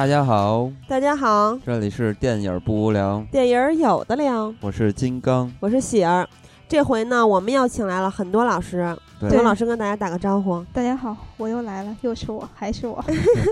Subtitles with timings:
[0.00, 6.26] 大家好，大家好，这里是电影不无聊，电影有的聊，我是金刚，我是喜儿。
[6.66, 9.28] 这回呢，我们又请来了很多老师，对。
[9.28, 10.64] 刘老师跟大家打个招呼。
[10.72, 13.04] 大家好，我又来了，又是我，还是我。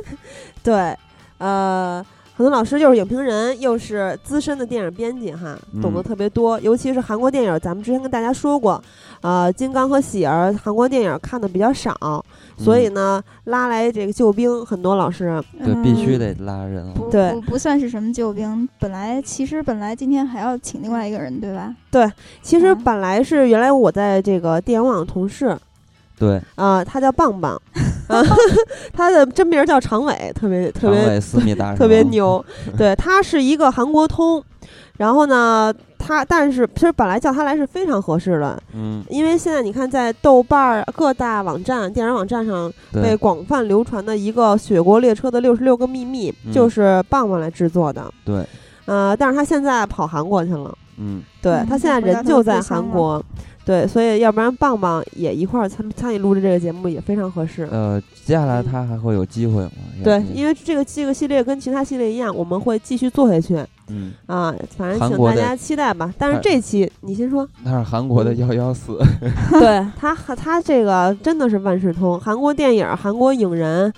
[0.65, 0.97] 对，
[1.37, 2.03] 呃，
[2.39, 6.61] 很多老师又是影评人，又是资深的电影编辑，哈，懂得嗯特别多。
[6.61, 8.81] 尤其是韩国电影，咱们之前跟大家说过，
[9.23, 12.25] 呃，金刚和喜儿韩国电影看的比较少，
[12.57, 15.43] 所以呢，拉来这个救兵，很多老师。
[15.65, 16.95] 对，必须嗯得拉人了。
[16.95, 18.69] 不对不不算是什么救兵。
[18.79, 21.75] 本来其实本来今天还要请另外一个人，对吧？
[21.91, 22.09] 对
[22.41, 25.59] 其实嗯本来是原来我在这个电影网的同事，
[26.19, 27.55] 对，啊、他叫棒棒，
[28.09, 28.23] 啊，
[28.93, 32.45] 他的真名叫常伟，特别特别长尾思密达特别，牛。
[32.77, 34.43] 对他是一个韩国通，
[34.97, 48.11] 然后呢，他但是其实本来叫他来是非常合适的，嗯，因为现在你看在豆瓣儿各大网站、电影网站上被，广泛流传的一个《雪国列车的六十六个秘密》，嗯就是棒棒来制作的。
[48.25, 48.45] 对，
[48.87, 53.25] 呃，但是他现在跑韩国去了，嗯，对、嗯他现在人就在韩国。
[53.69, 57.69] 对，所以要不然棒棒也一块儿参参与录制这个节目也非常合适。
[57.71, 59.71] 呃，接下来他还会有机会吗？
[60.03, 66.11] 对，因为这个这个系列跟其他系列一样，我们会继续做下去嗯，啊，反正请大家期待吧。
[66.17, 68.99] 但是这期你先说，他是韩国的嗯幺幺四，
[69.61, 73.93] 对他和他这个真的是万事通，韩国电影、韩国影人，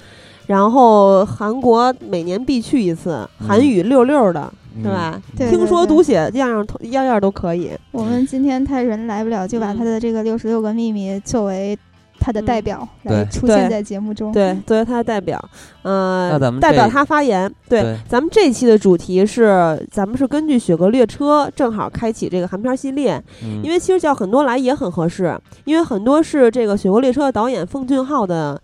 [0.48, 5.20] 然后韩国每年必去一次，韩语六六的，嗯是吧？
[5.36, 7.70] 对听说读写样样样样都可以。
[7.90, 11.78] 我们今天他人来不了，就把嗯他的这个六十六个秘密作为
[12.18, 14.30] 他的代表来出现在节目中。
[14.30, 15.42] 对，作为他的代表，
[15.82, 17.50] 呃，那咱们代表他发言。
[17.68, 17.96] 对，对。
[18.08, 23.62] 咱们这期的主题是，咱们是根据《雪国列车》正好开启这个韩片系列，嗯。
[23.62, 25.34] 因为其实叫很多来也很合适，
[25.64, 28.60] 因为很多是这个《雪国列车》的导演奉俊昊的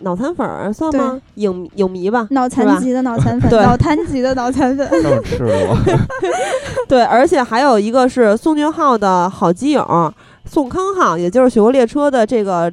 [0.00, 1.20] 脑残粉儿，算吗？
[1.34, 2.26] 影影迷吧。
[2.30, 4.88] 脑残级的脑残粉，对脑残级的脑残粉。
[6.88, 10.14] 对，而且还有一个是宋俊浩的好基友
[10.44, 12.72] 宋康昊，也就是《雪国列车》的这个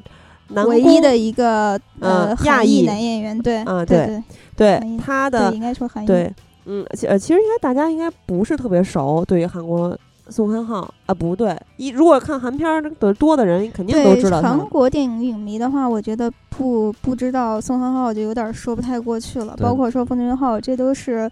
[0.67, 4.23] 唯一的一个呃亚裔男演员，对啊对
[4.55, 6.07] 对对他的对，应该说韩裔。
[6.07, 6.31] 对，
[6.65, 9.97] 嗯，其呃，其实应该大家应该不是特别熟，对于韩国
[10.29, 14.69] 宋康昊啊，不对，一如果看韩片儿的多的人，肯定都知道他韩。
[14.69, 19.55] 国电影影迷的话，我觉得不不知道宋康昊就有点说不太过去了。
[19.57, 21.29] 包括说奉俊昊，这都是，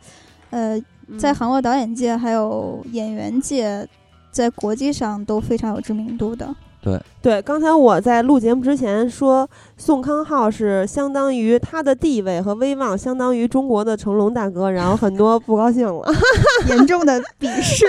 [0.51, 0.79] 呃，
[1.17, 3.87] 在嗯韩国导演界还有演员界，
[4.31, 6.55] 在国际上都非常有知名度的。
[6.83, 16.11] 对对，刚才我在录节目之前说，宋康昊是相当于他的地位和威望相当于中国的成龙大哥，然后很多不高兴了。
[16.67, 17.85] 严重的鄙视。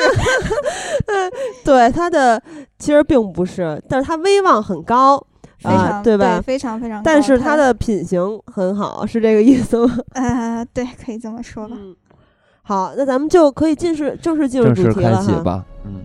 [1.64, 2.40] 对他的
[2.78, 5.20] 其实并不是，但是他威望很高
[5.64, 6.40] 啊、对吧？
[6.40, 7.02] 非常非常。
[7.02, 9.98] 但是他的品行很好，是这个意思吗？
[10.14, 11.76] 呃，对，可以这么说吧。
[11.76, 11.96] 嗯，
[12.62, 15.22] 好，那咱们就可以进式正式进入主题了哈。
[15.24, 16.04] 启吧，嗯。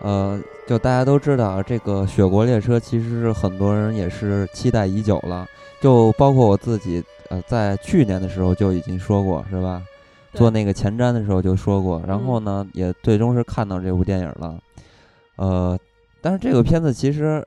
[0.00, 5.46] 呃，就大家都知道，啊这个《雪国列车》其实是很多人也是期待已久了，
[5.80, 9.82] 就包括我自己，呃，在去年的时候就已经说过，是吧？
[10.32, 14.58] 做那个前瞻的时候就说过，然后嗯呢，也最终是看到这部电影了。
[15.36, 15.78] 呃，
[16.20, 17.44] 但是这个片子其实，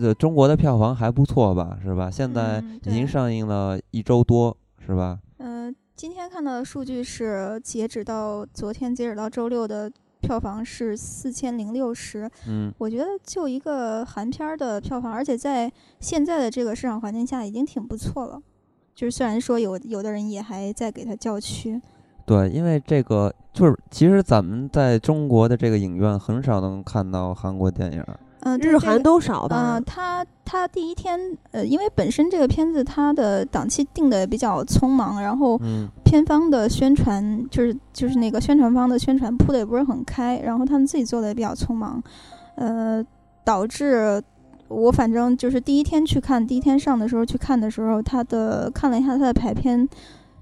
[0.00, 2.08] 呃，中国的票房还不错吧，是吧？
[2.10, 4.56] 现在嗯已经上映了一周多，
[4.86, 5.18] 是吧？
[5.38, 12.30] 呃，今天看到的数据是，截止到昨天，截止到周六的票房是四千零六十。
[12.46, 18.40] 嗯，我觉得就一个韩片儿的票房，而且在现在的这个市场环境下，已经挺不错了。
[18.94, 21.80] 就是虽然说有有的人也还在给它叫屈，
[22.26, 28.04] 对，因为这个就是其实咱们在中国的这个影院很少能看到韩国电影。
[28.40, 29.74] 嗯、对日韩都少吧？
[29.74, 31.18] 呃，他他第一天，
[31.52, 42.02] 呃，因为本身这个片子它的档期定的比较匆忙，然后嗯片方的宣传就是就是那个宣传方的宣传铺的也不是很开，然后他们自己做的也比较匆忙，
[42.56, 43.04] 呃，
[43.44, 44.22] 导致
[44.68, 49.88] 我反正就是第一天去看，第一天上的时候去看的时候，他的看了一下他的排片，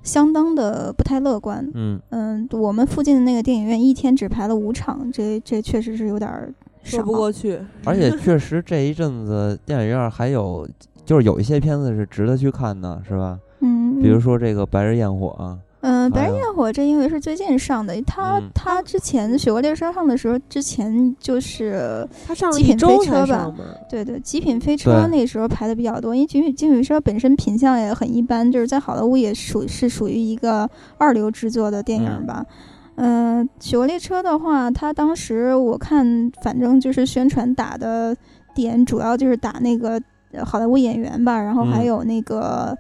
[0.02, 1.68] 相当的不太乐观。
[1.74, 6.52] 嗯，嗯，我们附近的那个电影院一天只排了五场，这这确实是有点儿
[6.82, 7.58] 说不过去。
[7.84, 10.69] 而且确实这一阵子电影院还有
[11.04, 13.38] 就是有一些片子是值得去看的，是吧？
[13.60, 23.52] 嗯，比如说这个《白日焰火》啊，嗯，《白日焰火》这因为是最近上的，他嗯他之前《雪国列车》上的时候，之前就是他上了极品一周才飞车吧
[23.88, 32.44] 对对，极品飞车那时候排的比较多，因为极品极品飞车本身品相也很一般，就是在好莱坞也属是属于一个二流制作的电影嗯吧。
[32.46, 32.54] 嗯、
[32.98, 38.16] 呃，雪国列车的话，它当时我看，反正就是宣传打的
[38.54, 40.00] 点，主要就是打那个
[40.32, 42.76] 呃好莱坞演员吧，然后还嗯有那个。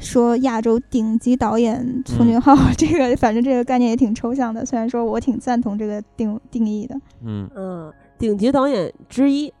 [0.00, 1.76] 说亚洲顶级导演
[2.06, 4.64] 奉嗯俊浩，这个反正这个概念也挺抽象的。
[4.64, 6.94] 虽然说我挺赞同这个定定义的，
[7.24, 9.52] 嗯嗯，顶级导演之一，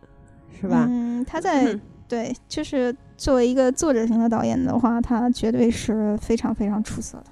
[0.60, 0.86] 是吧？
[0.88, 7.24] 嗯，他在嗯对，就是作为一个作者型的导演的话，他绝对是非常非常出色的。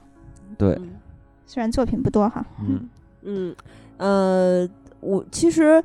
[0.59, 0.91] 对，嗯
[1.47, 2.89] 虽然作品不多哈，嗯
[3.23, 3.57] 嗯，
[3.97, 4.69] 呃，
[5.01, 5.83] 我其实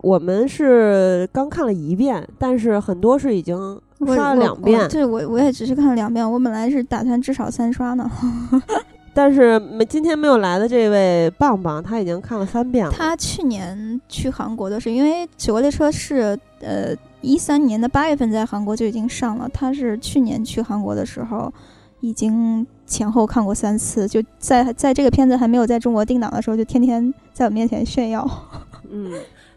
[0.00, 3.56] 我们是刚看了一遍，但是很多是已经
[3.98, 8.10] 我刷了两遍，对我我也只是看了两遍，我本来是打算至少三刷呢。
[9.16, 12.92] 但是没今天没有来的这位棒棒，他已经看了三遍了。
[12.92, 21.52] 他去年去韩国的是，因为《雪国列车》是呃一三年的八月份在韩国就已经上了，他是去年去韩国的时候
[22.00, 28.28] 已经前后看过三次，就在在这个片子还没有在中国定档的时候，就天天在我面前炫耀。
[28.90, 29.12] 嗯，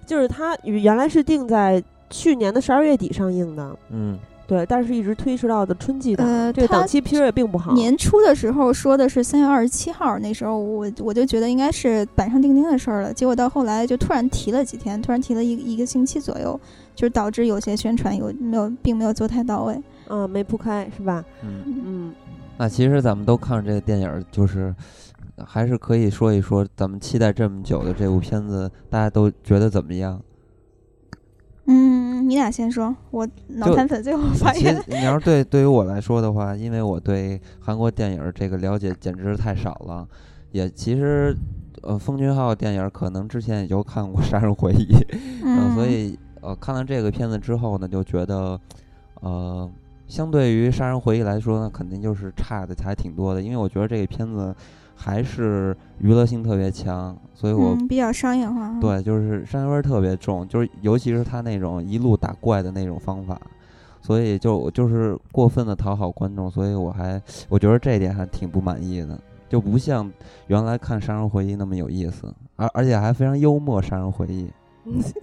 [0.06, 7.74] 就是他原来是定在去年的十二月底上映的，嗯对，但是一直推迟到的春季档，呃这个档期其实也并不好。
[7.74, 13.14] 年初的时候说的是三月二十七号，那时候我我就觉得应该是板上钉钉的事儿了。
[13.14, 16.58] 结果到后来就突然提了几天，突然提了一个一个星期左右，
[16.96, 19.78] 就是导致有些宣传有没有并没有做太到位。
[20.08, 21.22] 嗯，没铺开是吧？
[21.44, 22.14] 嗯，嗯，
[22.58, 24.74] 那其实咱们都看了这个电影儿，就是
[25.46, 30.22] 还是可以说一说咱们期待这么久的这部片子，大家都觉得怎么样？
[31.66, 34.98] 嗯，你俩先说，我脑残粉最后发言其实。
[34.98, 40.08] 你要是对对于我来说的话，因为我对韩国电影儿这个了解简直是太少了，
[40.52, 41.36] 也其实
[41.84, 44.94] 呃，奉俊昊电影儿可能之前也就看过《杀人回忆》
[45.44, 48.60] 嗯，所以呃，看了这个片子之后呢，就觉得
[49.22, 49.70] 呃，
[50.08, 54.56] 相对于《杀人回忆》来说呢，肯定就是差的还挺多的，因为我觉得这个片子
[54.96, 63.40] 还是娱乐性特别强，所以我嗯、比较商业化。，对，就是商业味儿特别重，就是尤其是他那种一路打怪的那种方法，
[64.02, 69.20] 所以就就是过分的讨好观众，所以我还我觉得这一点还挺不满意的，
[69.50, 70.12] 就不像
[70.48, 74.46] 原来看《杀人回忆》那么有意思，而而且还非常幽默，《杀人回忆》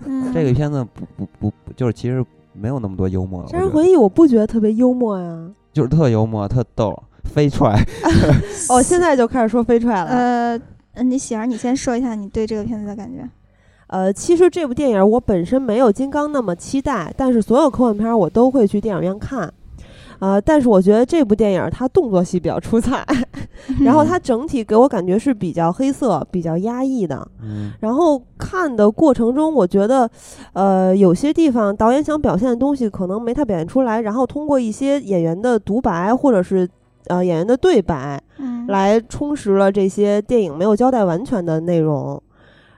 [0.05, 5.51] 嗯， 这个片子不不不不就是其实没有那么多幽默，《杀人回忆》我不觉得特别幽默呀。
[5.73, 7.75] 就是特幽默，特逗， 飞踹。
[8.71, 10.07] 哦，现在就开始说飞踹了。
[10.07, 10.57] 呃，
[10.95, 13.29] 嗯你喜儿，你先说一下你对这个片子的感觉。
[13.89, 19.53] 呃，其实这部电影我本身没有金刚那么期待，但是所有科幻片儿我都会去电影院看。
[20.19, 23.05] 呃，但是我觉得这部电影它动作戏比较出彩，
[23.85, 27.27] 然后它整体给我感觉是比较黑色、比较压抑的。
[27.43, 30.09] 嗯然后看的过程中，我觉得，
[30.53, 36.69] 呃，有些地方导演想表现的东西可能没太表现出来，然后通过一些演员的独白或者是
[37.09, 42.21] 呃演员的对白，嗯，来充实了这些电影没有交代完全的内容。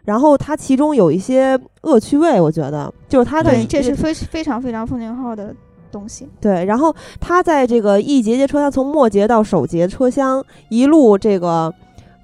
[0.05, 5.53] 然后它其中有一些恶趣味，我觉得就是它的对，这是非非常非常奉俊昊的
[5.97, 6.29] 东西。
[6.41, 6.65] 对。
[6.67, 11.73] 然后它在这个一节节车厢从末节到首节车厢一路这个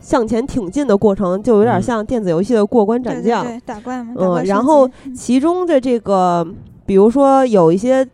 [0.01, 3.45] 向前挺进的过程，就有点嗯像电子游戏的过关斩将。
[3.45, 4.13] 对对，打怪嘛。
[4.17, 6.47] 打嗯然后其中的这个，
[6.85, 8.07] 比如说有一些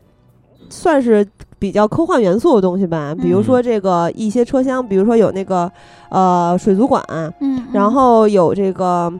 [0.68, 1.26] 算是
[1.58, 5.70] 比较科幻元素的东西吧，比如嗯说这个一些车厢，比如说有那个
[6.10, 7.02] 呃水族馆，
[7.40, 9.12] 嗯，然嗯后有这个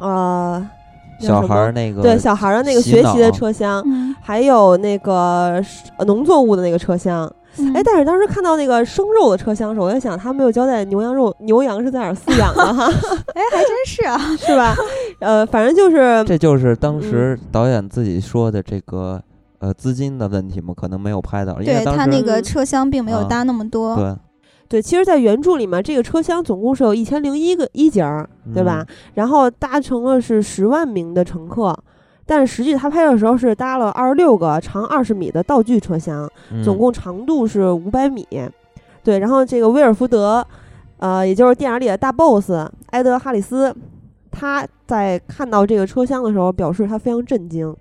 [0.00, 0.79] 呃叫
[1.26, 5.62] 小孩儿那个对小孩儿的那个学习的车厢，嗯，还有那个
[5.98, 7.30] 呃农作物的那个车厢。
[7.58, 12.84] 嗯哎，但是当时看到那个生肉的车厢时，我在想他没有交代牛羊肉 牛羊是在哪儿饲养的哈，
[13.34, 14.18] 哎，还真是啊。
[14.38, 14.74] 是吧？
[15.20, 19.20] 呃，反正就是这就是当嗯时导演自己说的这个
[19.58, 23.96] 呃资金的问题嘛，可能没有拍到，因为对当时他那个嗯车厢并没有啊搭那么多。
[23.96, 24.14] 对
[24.70, 28.86] 对，其实，在原著里面，这个车厢总共是有一千零一个一节儿，对吧？
[28.88, 31.76] 嗯然后搭乘了是十万名的乘客，
[32.24, 38.24] 但是实际他拍的时候是搭了二十六个长二十米的道具车厢，嗯总共长度是五百米。
[39.02, 40.46] 对，然后这个威尔福德，
[40.98, 42.52] 呃，也就是电影里的大 boss
[42.90, 43.74] 埃德哈里斯，
[44.30, 47.74] 他在看到这个车厢的时候，表示他非常震惊。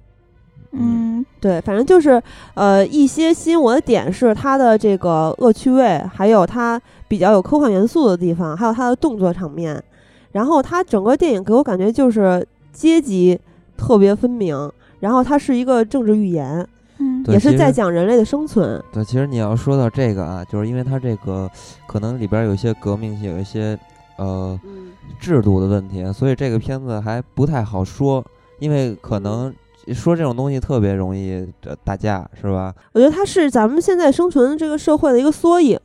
[0.72, 2.22] 嗯对，反正就是
[2.54, 9.84] 呃一些吸引我的点是它的这个恶趣味，还有它比较有科幻元素的地方，还有它的动作场面。
[10.32, 13.40] 然后它整个电影给我感觉就是阶级
[13.76, 16.68] 特别分明，然后它是一个政治寓言。
[17.02, 18.84] 嗯，也是在讲人类的生存。
[18.92, 21.50] 对，其实你要说到这个啊，就是因为它这个
[21.88, 23.80] 可能里边有一些革命性，有一些
[24.18, 28.22] 呃嗯，制度的问题，所以这个片子还不太好说，
[28.60, 29.54] 因为可能
[29.94, 32.74] 说这种东西特别容易呃打架，是吧？
[32.94, 35.80] 我觉得它是咱们现在生存这个社会的一个缩影。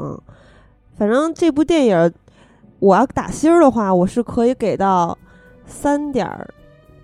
[0.97, 2.13] 反正这部电影儿，
[2.79, 5.19] 我要打星儿的话，我是可以给到
[5.67, 6.29] 三点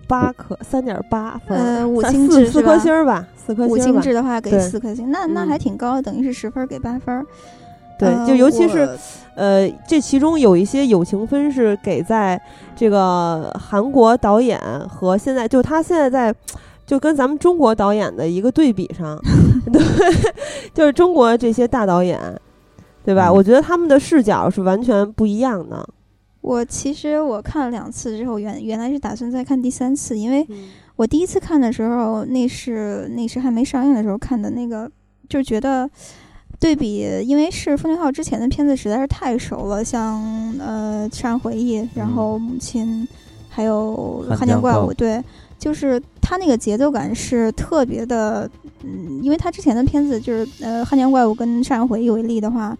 [0.07, 7.25] 八颗，三点八分儿，呃五三星四四颗星儿吧，四颗五星制的话给对四颗星，那那嗯还挺高，等于是十分儿给八分儿。
[7.99, 8.97] 对，呃就尤其是
[9.35, 12.41] 呃，这其中有一些友情分是给在
[12.75, 16.33] 这个韩国导演和现在就他现在在。
[16.91, 19.17] 就跟咱们中国导演的一个对比上，
[19.71, 19.81] 对，
[20.73, 22.19] 就是中国这些大导演，
[23.05, 23.29] 对吧？
[23.29, 25.87] 嗯我觉得他们的视角是完全不一样的。
[26.41, 30.67] 我其实我看了两次之后，原原来是打算再看第三次，因为嗯
[30.97, 34.91] 我第一次看的时候，那是那是还没上映的时候看的那个，
[35.29, 35.89] 就觉得
[36.59, 40.21] 对比，因为是奉俊昊之前的片子实在是太熟了，像
[40.59, 43.07] 呃《杀人回忆》，然后《母亲》，
[43.47, 45.23] 还有《汉江怪物对，
[45.61, 48.49] 就是他那个节奏感是特别的，
[48.83, 52.75] 嗯，因为他之前的片子就是呃《汉江怪物》跟《杀人回忆》为例的话，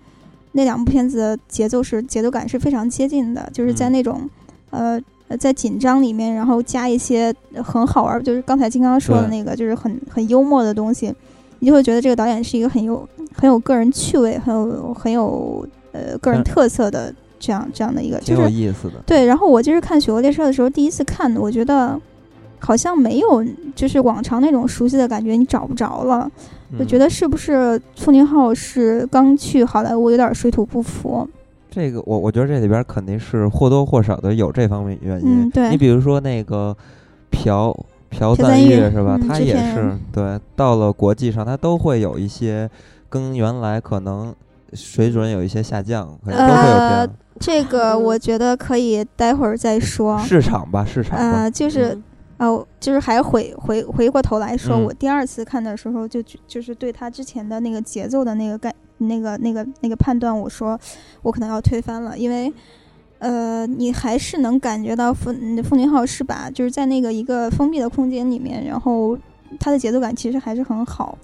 [0.54, 4.30] 那两部片子的节奏是节奏感是非常接近的，就是在嗯那种、
[4.72, 7.32] 呃呃在紧张里面，然后加一些
[7.64, 11.14] 很好玩儿，就是刚才金刚说的那个，就是很很幽默的东西，
[11.60, 18.96] 你就会觉得这个导演是一个很有很有个人趣味、很有很有呃个人嗯特色的这样这样的一个，挺有就是意思的。
[19.06, 19.24] 对。
[19.26, 21.98] 然后我就是看《雪国列车》的时候，第一次看，我觉得
[22.62, 23.44] 好像没有
[23.76, 26.30] 就是往常那种熟悉的感觉，你找不着了。
[26.80, 31.28] 我觉嗯得是不是苏宁浩是刚去好莱坞，有点水土不服？
[31.70, 35.44] 这个我我觉得这里边肯定是或多或少的有这方面原因。
[35.44, 36.76] 嗯对你比如说那个
[37.30, 37.76] 朴
[38.10, 39.18] 朴赞朴赞郁郁是吧？
[39.22, 42.70] 嗯他也是对，到了国际上他都会有一些
[43.10, 44.34] 跟原来可能
[44.74, 47.10] 水准有一些下降，可能都会有这呃。
[47.40, 50.20] 这个嗯我觉得可以待会儿再说。
[50.20, 51.42] 市场吧，市场吧。
[51.42, 51.98] 呃，就是
[52.42, 54.84] 嗯哦，就是还回回回过头来说，嗯。
[54.84, 60.80] 我第二次看的时候就觉就是对他之前的那个节奏的那个概那个那个那个判断，我说
[61.22, 62.52] 我可能要推翻了，因为
[63.20, 69.18] 呃，你还是能感觉到奉嗯奉俊浩是把就是在那个一个封闭的空间里面，然后
[69.60, 71.18] 他的节奏感其实还是很好。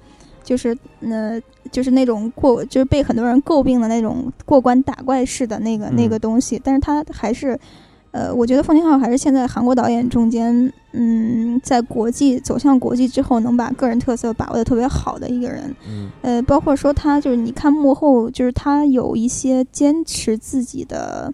[0.43, 1.37] 就是，呃，
[1.73, 7.59] 就是那种过，就是被很多人诟病的那种过关打怪式的那个、那个嗯东西，但是他还是，
[8.17, 15.75] 呃，我觉得奉俊昊还是现在韩国导演中间，嗯，在国际走向国际之后，能把个人特色把握的特别好的一个人。
[15.87, 21.31] 嗯呃，包括说他就是你看幕后，就是他有一些坚持自己的，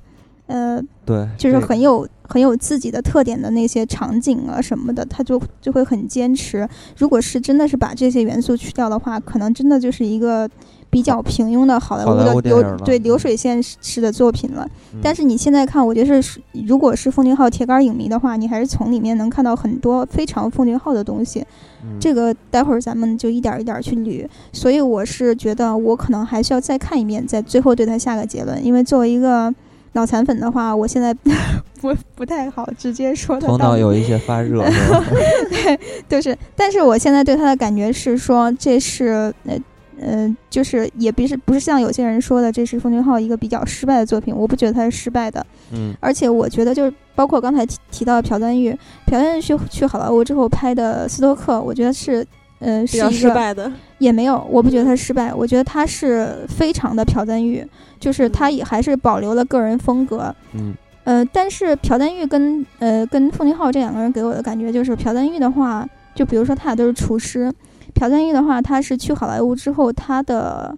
[0.47, 6.67] 呃，对，就是很有很有自己的特点的那些场景啊什么的，他就就会很坚持。
[6.97, 10.49] 如果是真的是把这些元素去掉的话，可能真的就是一个
[10.93, 14.63] 比较平庸的好莱坞的流对流嗯水线式的作品了。
[14.93, 21.43] 嗯但是你现在看，我觉得是如果是奉俊昊铁杆影迷的话，你还是从里面能看到很多非常奉俊昊的东西。
[21.83, 24.25] 嗯这个待会儿咱们就一点儿一点儿去捋。
[24.51, 28.63] 所以我是觉得我可能还需要再看一遍，在最后对他下个结论。
[28.63, 29.51] 因为作为一个
[29.93, 31.13] 脑残粉的话，我现在
[31.81, 34.63] 不不太好直接说他头脑有一些发热
[35.51, 39.57] 对，就是，但是我现在对他的感觉是说，这是呃
[39.99, 45.93] 呃，就是也不是不是像有些人说的，这是奉俊昊一个比较失败的作品，我不觉得他是失败的，嗯。
[45.99, 48.71] 而且我觉得就是包括刚才提提到朴赞郁，
[49.05, 52.25] 朴赞郁去去好莱坞之后拍的《斯托克》，我觉得是。
[52.59, 57.61] 呃，比较是一个失败的，也没有，我不觉得他失败，我觉得他是非常的朴赞郁，
[57.99, 60.73] 就是他也还是保留了个人风格，嗯。
[61.03, 65.85] 呃，但是朴赞郁跟呃跟奉俊昊这两个人给我的感觉就是，朴赞郁的话，
[66.15, 67.51] 就比如说他俩都是厨师，
[67.93, 70.75] 朴赞郁的话，他是去好莱坞之后，他的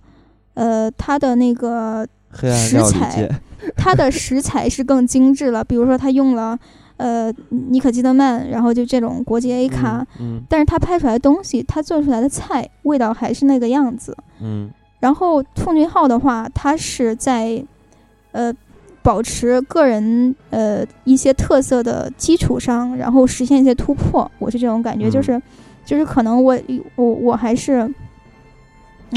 [0.53, 3.29] 呃他的那个食材，
[3.75, 6.57] 他的食材是更精致了，比如说他用了
[6.97, 14.15] 呃尼可基德曼，然后就这种国际 A 咖，嗯但是他拍出来的东西，他做出来的菜味道还是那个样子。
[14.41, 14.69] 嗯
[14.99, 17.63] 然后奉俊昊的话，他是在
[18.31, 18.51] 呃
[19.03, 24.29] 保持个人呃一些特色的基础上，然后实现一些突破。
[24.39, 25.39] 我是这种感觉，嗯就是
[25.85, 26.57] 就是可能我
[26.95, 27.89] 我我还是。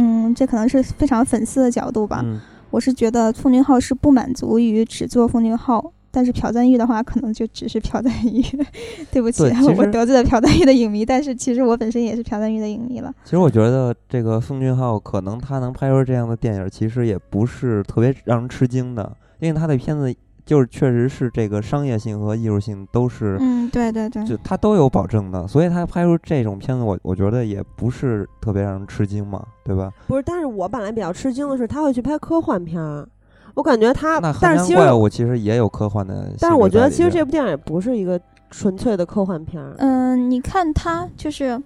[0.00, 2.20] 嗯，这可能是非常粉丝的角度吧。
[2.22, 2.38] 嗯
[2.70, 8.44] 我是觉得奉俊昊是不满足于只做奉俊昊，但是朴赞郁的话，可能就只是朴赞郁。
[9.10, 9.42] 对不起，
[9.74, 13.10] 我得罪了朴赞郁的影迷，但是其实我本身也是朴赞郁的影迷了。
[13.24, 20.14] 其实我觉得这个奉俊昊可能他能拍出这样的电影，其实也不是特别让人吃惊的，因为他的片子
[20.48, 29.92] 就是确实是这个商业性和艺术性都是，嗯，对对对，就它都有保证的，所以他拍出这种片子，我我觉得也不是特别让人吃惊嘛，对吧？
[30.06, 33.06] 不是，但是我本来比较吃惊的是他会去拍科幻片儿，
[33.52, 38.18] 我感觉他那，但是怪物其实也有科幻的但是我觉得其实这部电影也不是一个
[38.50, 39.74] 纯粹的科幻片儿。
[39.76, 41.62] 嗯，你看他就是，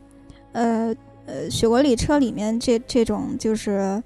[0.51, 0.93] 呃
[1.27, 4.03] 呃，雪国列车里面这这种就是。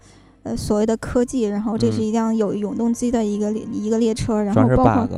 [0.47, 5.15] 呃，所谓的科技，然后这是嗯一辆有永动机的一个列一个列车，然后包括 bug，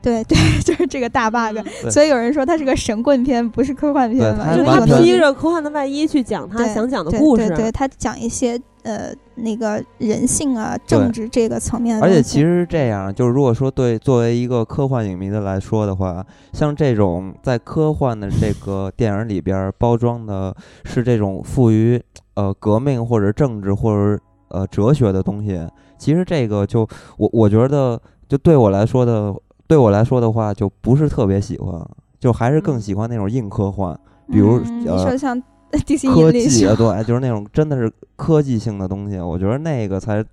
[0.00, 1.58] 对 对，就是这个大 bug，
[1.90, 12.08] 所以有人说它是个神棍片，不是科幻片嘛，对它就他因为它有完全披着科幻的外衣去讲他想讲的故事，对对，他讲一些呃那个人性啊、政治这个层面的而。
[12.08, 20.54] 且其实这样，就是如果说对作为一个科幻影迷的来说的话，像这种在科幻的这个电影里边儿包装的
[20.84, 22.00] 是这种富于
[22.34, 25.60] 呃革命或者政治或者呃哲学的东西，
[25.98, 29.34] 其实这个就我我觉得就对我来说的
[29.66, 31.80] 对我来说的话，就不是特别喜欢，
[32.18, 32.80] 就还是更嗯。
[32.80, 33.98] 喜欢那种硬科幻，
[34.30, 35.42] 比如嗯、你呃说像
[35.84, 40.24] 地心科技啊，对，就是那种真的是科技性的东西，我觉得那个才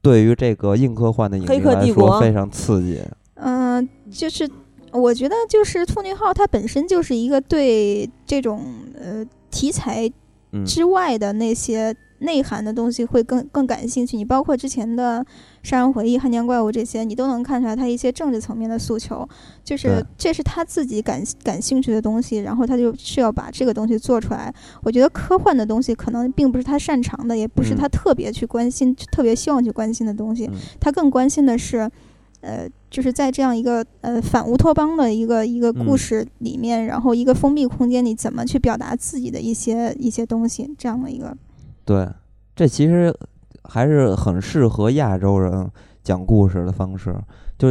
[0.00, 3.02] 对于这个硬科幻的影黑迷来说非常刺激。
[3.34, 4.48] 嗯、就是
[4.92, 8.64] 我觉得就是《兔女号》它本身就是一个对这种
[8.98, 10.08] 呃题材
[10.52, 14.16] 嗯，之外的那些内涵的东西会更更感兴趣。
[14.16, 15.20] 你包括之前的
[15.62, 19.28] 《杀人回忆》《汉江怪物》这些，你都能看出来他一些政治层面的诉求，
[19.64, 24.52] 就是这是他自己感感兴趣的东西，然后他就是要把这个东西做出来。
[24.82, 30.46] 我觉得科幻的东西可能并不是他擅长的，也不是嗯他特别去关心、特别希望去关心的东西。
[30.46, 31.90] 嗯他更关心的是，
[32.40, 41.36] 呃，就是在这样一个呃反乌托邦的一个一个故嗯事里面，然后一个封闭空间，里怎么去表达自己的一些一些东西，这样的一个，
[41.86, 42.06] 对，
[42.54, 43.14] 这其实
[43.64, 45.70] 还是很适合亚洲人
[46.02, 47.16] 讲故事的方式。
[47.58, 47.68] 就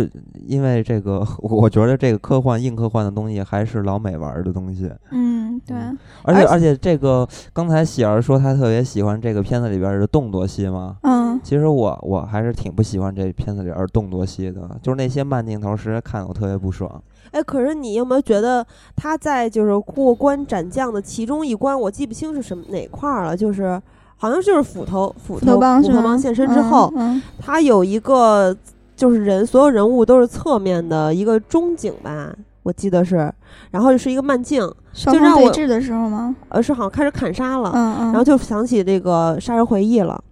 [0.47, 4.91] 因为这个， 我觉得这个科幻硬科幻的东西还是老美玩儿的东西。
[5.11, 17.03] 嗯，对，嗯而且而且而且这个刚才喜儿说她特别喜欢这个片子里边儿的动作戏嘛，嗯其实我我还是挺不喜欢这片子里边儿动作戏的，就是那些慢镜头，实在看得我特别不爽。
[17.29, 23.79] 哎，可是你有没有觉得他在就是过关斩将的其中一关，我记不清是什么哪块儿了，就是
[24.17, 25.45] 好像就是斧头斧斧头？
[25.45, 25.55] 斧
[25.91, 28.55] 头帮现身之后，嗯，他有一个
[28.95, 33.31] 就是人所有人物都是侧面的一个中景吧，我记得是，
[33.71, 34.61] 然后是一个慢镜，
[34.93, 36.35] 就让我对峙的时候吗？
[36.49, 40.23] 呃，是好像开始砍杀了，嗯嗯，然后就想起这个《杀人回忆》了，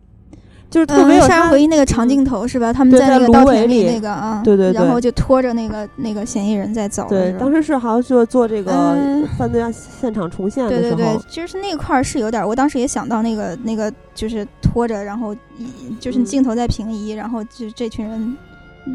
[0.74, 2.74] 就是特别嗯，有他杀人回忆那个长镜头是吧？
[2.74, 9.28] 他们在那个稻田里里那个啊，对对对然后就拖着那个那个嫌疑人在走对当时是好像就做这个嗯。
[9.38, 16.26] 犯罪案现场重现的时候，对对对，就是那块儿是有点儿，我当时也想到那个那个，就是拖着，然后移就是嗯。
[16.26, 18.36] 镜头在平移，然后就这群人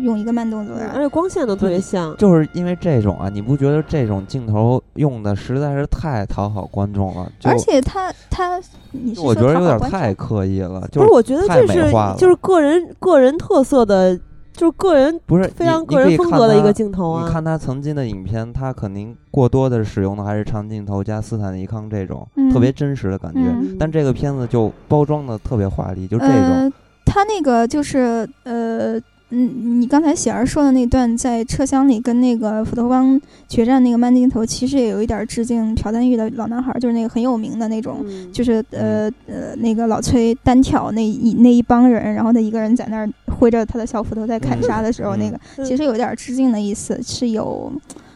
[0.02, 2.16] 用一个慢动作，然后嗯而且光线都特别像。
[2.16, 7.30] 就是因为这种啊，你不觉得这种镜头用的实在是太讨好观众了？
[7.44, 8.60] 而且他他，
[8.92, 14.14] 你是我觉得有点太刻意了，就不是，我觉得这是就是个人个人特色的，
[14.52, 17.24] 就是个人不是非常个人风格的一个镜头啊。
[17.24, 23.40] 你看他曾经的影片，他肯定过多的使用的还是长镜头加斯坦尼康这种、嗯特别真实的感觉。
[23.40, 26.34] 嗯但这个片子就包装的特别华丽，就这种。
[26.34, 26.72] 呃，
[27.04, 29.00] 他那个就是呃。
[29.30, 47.70] 嗯，你刚才喜儿说的那段在车厢里跟那个斧头帮决战那个慢镜头，其实也有一点儿致敬朴赞玉的《老男孩》，就是那个很有名的那种，嗯就是呃呃那个老崔单挑那一那一帮人，然后他一个人在那儿挥着他的小斧头在砍杀的时候，嗯那个嗯其实有点儿致敬的意思，是有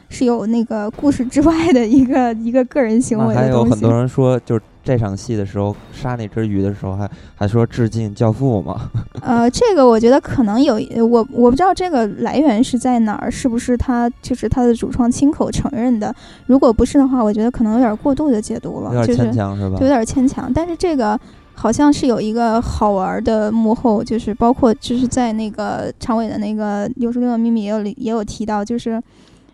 [0.09, 3.93] 是有那个故事之外的一个一个个人行为的东西还有很多。
[3.93, 8.91] 人说，就是这场戏的时候杀那只鱼的时候还，还说致敬《教父》嘛。
[9.23, 10.75] 呃，这个我觉得可能有
[11.07, 16.15] 我我不知道这个来源是在哪儿，是不是他就是他的主创亲口承认的？
[16.47, 19.89] 如果不是的话，我觉得可能有点过度的解读了，有点就是牵强是吧就有？
[19.93, 20.53] 点牵强。
[20.53, 21.19] 但是这个
[21.55, 29.01] 好像是有一个好玩的幕后，就是包括就是在那个常委的那个《六十六的秘密》也有里也有提到，就是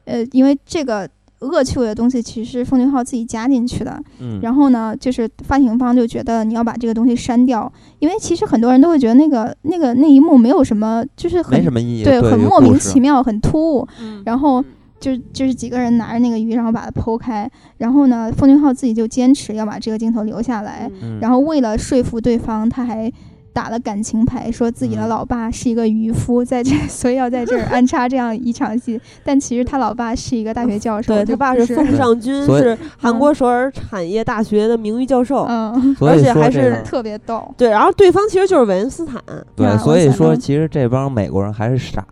[0.06, 1.08] 呃，因为这个。
[1.40, 12.04] 恶趣味的东西其实是奉俊昊自己加进去的，嗯，然后呢，就是发行方就觉得你要把这个东西删掉，因为其实很多人都会觉得那个那个那一幕没有什么，就是很没什么意义。
[12.04, 13.86] 对，对很莫名其妙，很突兀。
[14.00, 14.64] 嗯然后
[15.00, 23.12] 就就是几个人拿着那个鱼，然后把它剖开，然后呢，奉俊昊自己就坚持要把这个镜头留下来，嗯，然后为了说服对方，他还。
[23.58, 35.44] 打了感情牌，说自己的嗯老爸是一个渔夫，在这 所以要在这儿安插这样一场戏，但其实他老爸是一个大学教授，对他爸是是奉尚军，是韩国首尔产业大学的名誉教授。
[35.48, 37.52] 嗯，而且还是特别逗。
[37.56, 39.20] 对，然后对方其实就是韦恩斯坦。
[39.56, 42.06] 对，啊所以说其实这帮美国人还是傻，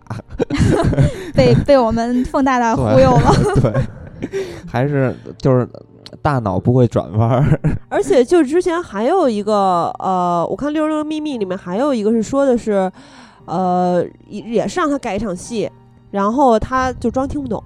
[1.33, 3.33] 被被我们凤大大忽悠了。
[3.61, 3.71] 对，
[4.69, 5.65] 还是就是
[6.21, 7.59] 大脑不会转弯儿。
[7.89, 12.91] 而且就之前还有一个呃，我看《六六秘密》里面还有一个是说的是，
[13.45, 15.69] 呃，也是让他改一场戏，
[16.11, 17.61] 然后他就装听不懂。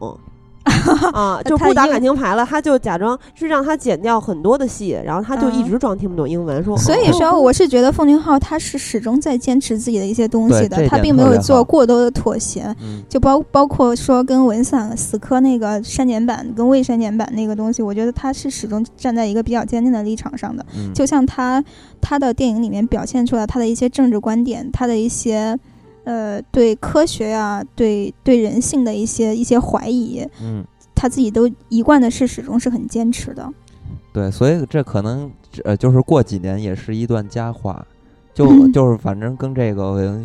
[1.14, 6.78] 啊，就不打感情牌了，他就假装是让他剪掉很多的戏，然后他就一嗯直装听不懂英文，说。
[6.78, 12.64] 所以哦说，我是觉得奉俊昊他是始终在坚持自己的一些东西，的他并没有做过多的妥协。
[12.82, 20.66] 嗯，就包包括说跟文散死磕那个删减版跟未删减版那个东西，我觉得他是始终站在一个比较坚定的立场上的。
[20.76, 21.64] 嗯就像他
[22.00, 25.58] 他的电影里面表现出来他的一些政治观点，他的一些
[26.04, 33.48] 呃对科学呀、对对人性的一些一些怀疑，嗯，他自己都一贯的是始终是很坚持的。
[34.14, 35.32] 对，所以这可能
[35.64, 37.86] 呃，就是过几年也是一段佳话，
[38.34, 40.22] 就嗯就是反正跟这个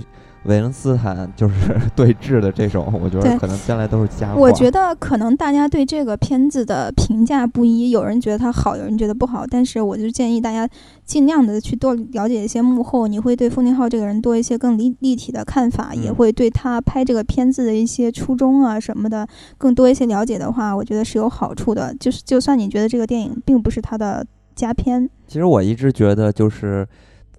[0.47, 1.55] 韦恩斯坦就是
[1.95, 4.35] 对峙的这种，我觉得可能将来都是佳话。
[4.35, 9.45] 我觉得可能大家对这个片子的评价不一，有人觉得它好，有人觉得不好。
[9.47, 10.69] 但是我就建议大家
[11.05, 19.27] 尽量的去多了解一些幕后，你会对奉俊昊这个人多一些更立立体的看法，也嗯会对他拍这个片子的一些初衷啊什么的
[19.59, 21.95] 更多一些了解的话，我觉得是有好处的。
[21.99, 26.87] 就是就算你觉得这个电影并不是他的佳片，其实我一直觉得就是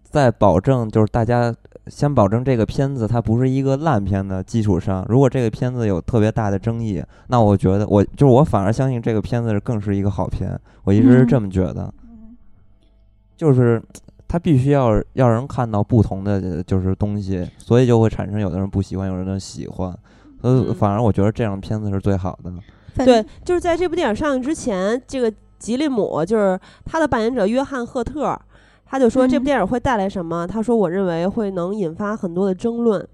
[0.03, 1.53] 在保证就是大家
[1.89, 11.93] 先保证这个片子它不是一个烂片的基础上，如果这个片子有特别大的争议，那我觉得我就是我反而相信这个片子是更是一个好片，我一直是这么觉得，
[13.35, 13.81] 就是。
[14.29, 19.97] 它必须要要人看到不同的就是东西，所以就会产生有的人不喜欢，有人喜欢，
[20.41, 22.51] 所以嗯反而我觉得这样的片子是最好的。
[22.93, 28.37] 反对，就是在这部电影上映之前，这个吉利姆就是他的扮演者约翰赫特，
[28.89, 30.47] 他就说这部嗯电影会带来什么？
[30.47, 33.05] 他说我认为会能引发很多的争论。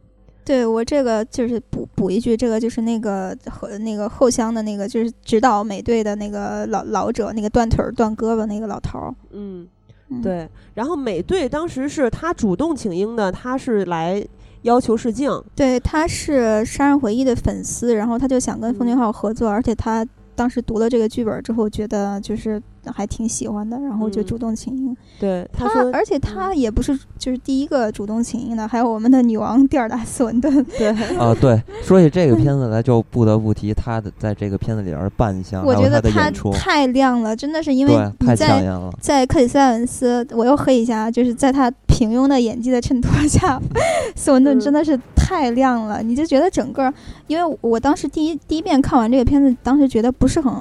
[0.46, 9.16] 对我这个就是补补一句，这个就是那个和那个后乡的那个就是指导美队的那个老老者，那个断腿儿断胳膊那个老头儿。
[9.32, 9.66] 嗯，
[10.10, 10.50] 嗯，对。
[10.74, 14.22] 然后美队当时是他主动请缨的，他是来
[14.64, 15.32] 要求试镜。
[15.56, 20.06] 对，他是《杀人回忆》的粉丝，然后他就想跟奉俊嗯昊合作，而且他
[20.36, 24.96] 当时读了这个剧本之后，觉得就是还挺喜欢的，然后就嗯主动请缨。
[25.20, 30.64] 对，他说，而且他也不是就是第一个主动请缨的，还有我们的女王蒂尔达·斯文顿。
[30.78, 37.94] 对， 啊，对，说起这个片子来，就不得不提他的在这个片子里边扮相，我觉得他，太亮了，真的是因为，
[38.36, 38.92] 在抢眼了。
[39.00, 43.62] 在克里斯·埃文斯，我又黑一下，就是在他平庸的演技的衬托下，
[44.16, 46.02] 斯文顿嗯真的是太亮了。
[46.02, 46.92] 你就觉得整个，
[47.28, 50.52] 因为我当时第一第一遍看完这个片子，当时觉得不是很，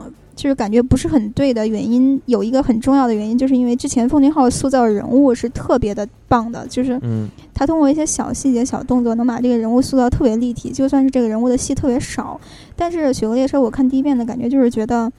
[0.43, 10.73] 就是感觉不是很对的原因，有一个很重要的原因，就是因为之前奉俊昊塑造人物是特别的棒的，就是嗯，他通过一些小细节、小动作，能把这个人物塑造特别立体。
[10.73, 12.41] 就算是这个人物的戏特别少，
[12.75, 15.13] 但是《雪国列车》我看第一遍的感觉就是觉得，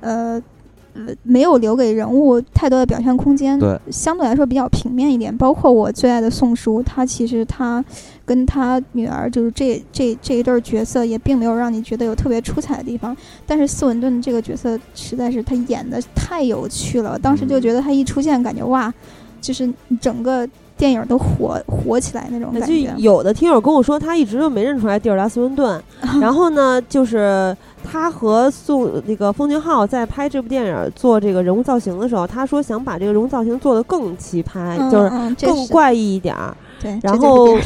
[0.00, 0.42] 呃。
[0.94, 5.36] 呃，没有留给人物太多的表现空间，对，相对来说比较平面一点。
[5.36, 7.84] 包括我最爱的宋叔，他其实他
[8.24, 13.16] 跟他女儿就是这这这一对儿角色，也并没有让你觉得有特别出彩的地方。
[13.46, 18.92] 但是斯文顿这个角色实在是他演的太有趣了，当时就嗯觉得他一出现，感觉哇，
[19.40, 20.48] 就是整个
[20.80, 22.90] 电影都火火起来那种就感觉。
[22.96, 25.80] 有的听友跟我说，他一直都没认出来蒂尔达·斯温顿。
[26.22, 34.90] 然后呢，就是他和宋那个奉俊昊在拍这部电影做这个人物造型的时候，他说想把这个人物造型做得更奇葩，嗯
[35.36, 36.56] 就是更怪异一点儿。
[36.82, 37.58] 对，然后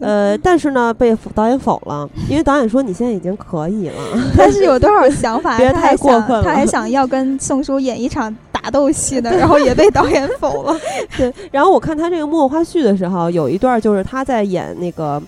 [0.00, 3.94] 呃，但是呢，被导演否了，因为导演说你现在已经可以了。
[4.36, 5.56] 他是有多少想法？
[5.58, 8.34] 别太过分了他还想要跟宋叔演一场
[8.68, 10.76] 打斗戏的，然后也被导演否了。
[11.16, 15.20] 对，然后我看他这个幕后花絮的时候，有一段就是他在演那个。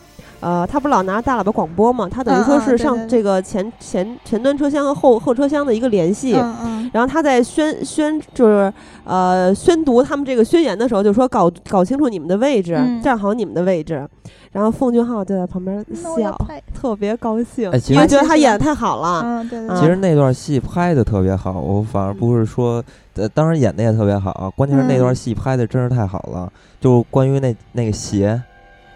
[0.43, 2.09] 呃，他不是老拿着大喇叭广播嘛？
[2.09, 6.35] 他等于嗯说是上这个前前前端车厢和后后车厢的一个联系。
[6.35, 8.73] 嗯嗯，然后他在宣宣就是
[9.05, 14.09] 呃宣读他们这个宣言的时候，就说搞搞清楚你们的位置，嗯站好你们的位置。
[14.51, 16.35] 然后奉俊昊就在旁边笑，
[16.75, 19.21] 特别高兴，哎其因为实觉得他演的太好了。
[19.23, 19.81] 嗯，对对啊对。
[19.83, 22.83] 其实那段戏拍的特别好，我反而不是说，
[23.21, 26.53] 呃，当然演的也特别好，关键是那段嗯戏拍的真是太好了。
[26.81, 28.43] 就关于那那个鞋，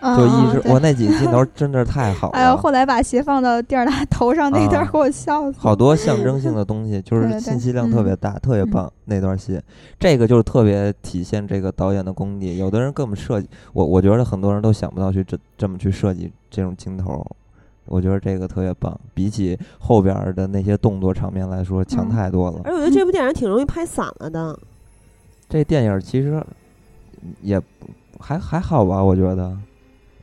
[0.00, 2.38] 啊就一直我那几个镜头真的是太好了。
[2.38, 5.54] 哎呦，后来把鞋放到第二大头上那段给我笑死了。
[5.58, 8.92] 好多象征性 的东西，就是信息量特别大，特别嗯棒。
[9.04, 9.60] 那段戏，
[9.98, 12.56] 这个就是特别体现这个导演的功底。
[12.56, 17.24] 有的人根本设计，我我觉得很多人都想不到去这这么去设计这种镜头。
[17.86, 22.60] 我觉得这个特别棒，比起后边儿的那些动作场面来说，强嗯太多了。
[22.64, 24.58] 而且我觉得这部电影挺容易拍散了的。
[25.48, 26.42] 这电影其实
[27.42, 27.60] 也
[28.18, 29.56] 还还好吧，我觉得。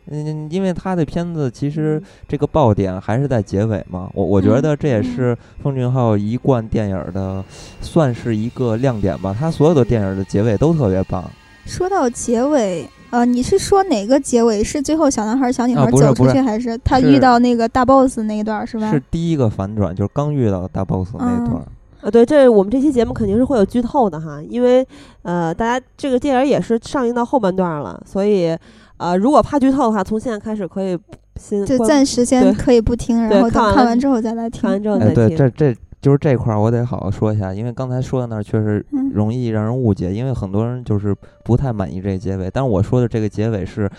[0.07, 7.45] 嗯，因为他的片子其实这个爆点还是在结尾嘛，我我觉嗯得这也嗯是奉俊昊一贯电影的，
[7.81, 9.33] 算是一个亮点吧。
[9.39, 11.23] 他所有的电影的结尾都特别棒，
[11.65, 14.63] 说到结尾，呃，你是说哪个结尾？
[14.63, 18.91] 是最后小男孩儿、小女孩儿啊是是走出去，还是他遇到那个大 boss 那一段儿是吧？
[18.91, 21.65] 是第一个反转，就是刚遇到大 boss 那一段儿。
[22.01, 24.83] 啊，对，这我们这期节目肯定是会有剧透的哈，因为
[25.21, 28.57] 呃，大家这个电影也是上映到后半段了，所以
[28.97, 30.97] 呃，如果怕剧透的话，从现在开始可以
[31.35, 34.71] 先关就暂时先可以不听，然后等看完看完之后再来听看。
[34.71, 35.37] 完之后哎，对，再听。
[35.37, 42.49] 这这就是这块儿我得好好说一下，因为刚才说的那儿确实嗯容易让人误解，因为很多人就是不太满意这个结尾。
[42.51, 43.89] 但是我说的这个结尾是，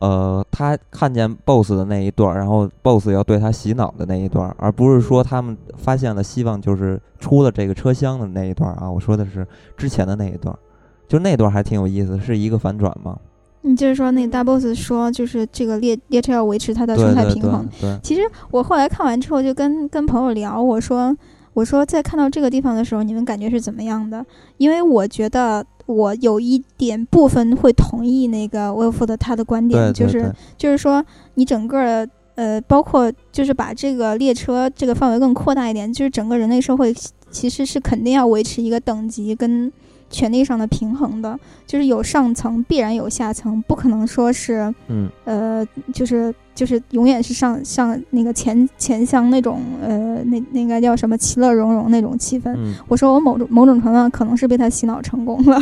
[0.00, 8.90] 呃，他看见 BOSS 的那一段儿，然后 BOSS 要对他洗脑的那一段儿，而不是说他们发现了希望就是出了这个车厢的那一段儿啊。
[8.90, 9.46] 我说的是
[9.76, 10.58] 之前的那一段儿，
[11.06, 13.16] 就那段儿还挺有意思，是一个反转嘛。
[13.64, 17.64] 你就是说那大 boss 说，就是这个列列车要维持它的生态平衡。
[17.80, 21.16] 对对，其实我后来看完之后，就跟跟朋友聊，我说
[21.54, 24.24] 我说在看到这个地方的时候，你们感觉是怎么样的？
[24.56, 36.94] 因为我觉得我有一点部分会同意那个威尔夫的他的观点，就是就是说你整个呃，包括就是把这个列车这个范围更扩大一点，就是整个人类社会
[37.30, 39.70] 其实是肯定要维持一个等级跟
[40.12, 52.54] 权力上的平衡的，就是有上层必然有下层，不可能说是嗯呃，就是就是永远是上上那个钱钱箱那种呃，那那个叫什么其乐融融那种气氛。
[52.56, 55.58] 嗯我说我某种某种程度上可能是被他洗脑成功了，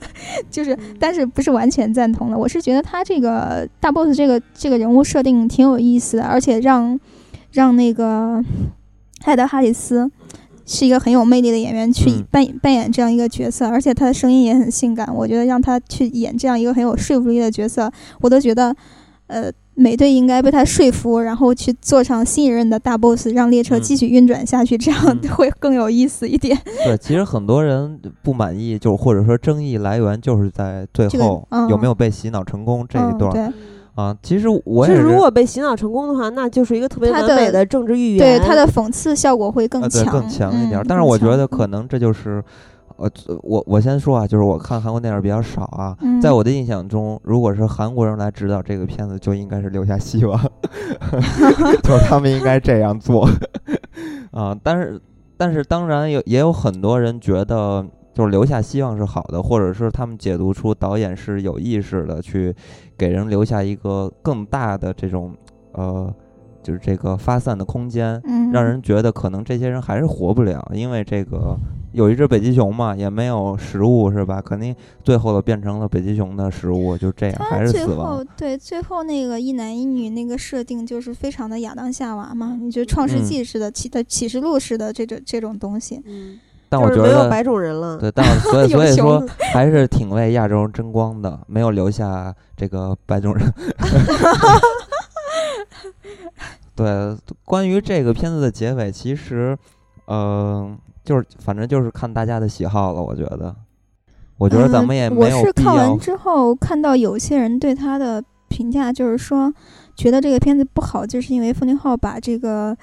[0.50, 2.36] 就是但是不是完全赞同的。
[2.38, 6.98] 我是觉得他这个大 boss 这个这个人物设定挺有意思的，而且让
[7.52, 8.42] 让那个
[9.24, 10.10] 艾德哈里斯
[10.70, 15.12] 是一个很有魅力的演员去嗯扮演、扮演这样一个角色，而且他的声音也很性感。
[15.14, 18.74] 我觉得让他去演这样一个很有说服力的角色，我都觉得
[19.26, 19.50] 呃。
[19.76, 26.54] 美队应该被他说服，然后去做上新一任的大 boss，让列车嗯继续运转下去，这样嗯 会更有意思一点。
[26.84, 33.54] 对，其实很多人不满意，就或者说争议来源就是在最这个后、嗯有没有被洗脑成功这一嗯，段
[34.00, 34.16] 啊。
[34.22, 38.18] 其实我也是是如果被洗脑成功的话，那就是一个特别完美的政治预言。
[38.18, 42.42] 对他的讽刺效果会更强，更强一点但是我觉得可能这就是，
[42.96, 43.10] 呃，
[43.42, 50.40] 我我先说啊，就是我看韩国电影比较少啊，嗯在我的印象中，如果是韩国人来指导这个片子，就应该是留下希望，
[51.82, 53.28] 就是他们应该这样做
[54.30, 54.56] 啊。
[54.62, 55.00] 但是，
[55.36, 57.86] 但是当然有也有很多人觉得。
[58.12, 62.54] 就是留下希望是好的，或者是他们解读出导演是有意识的去
[63.00, 65.34] 给人留下一个更大的这种
[65.72, 66.14] 呃，
[66.62, 71.56] 就是这个发散的空间，嗯，让人觉得可能这些人还是活不了，因为这个
[71.92, 74.42] 有一只北极熊嘛，也没有食物是吧？
[74.42, 78.24] 肯定最后的变成了北极熊的食物，就这样还是死亡后。
[78.36, 86.38] 对最后那个一男一女那个设定就是非常的亚当夏娃嘛，你觉得《创世嗯纪》似的、启的启示录似的这种这种东西，嗯，
[86.70, 87.98] 但就是没有我觉得白种人了。
[87.98, 93.52] 对，但我 所以有所以说还是挺为亚洲人争光的，没有留下这个白种人。
[96.76, 99.58] 对，关于这个片子的结尾，其实，
[100.06, 103.02] 呃，就是反正就是看大家的喜好了。
[103.02, 103.54] 我觉得，
[104.38, 105.98] 我觉得咱嗯们也我没有必要是看完。
[105.98, 109.52] 之后看到有些人对他的评价就是说，
[109.94, 112.74] 觉得这个片子不好，就是因为奉俊昊把这个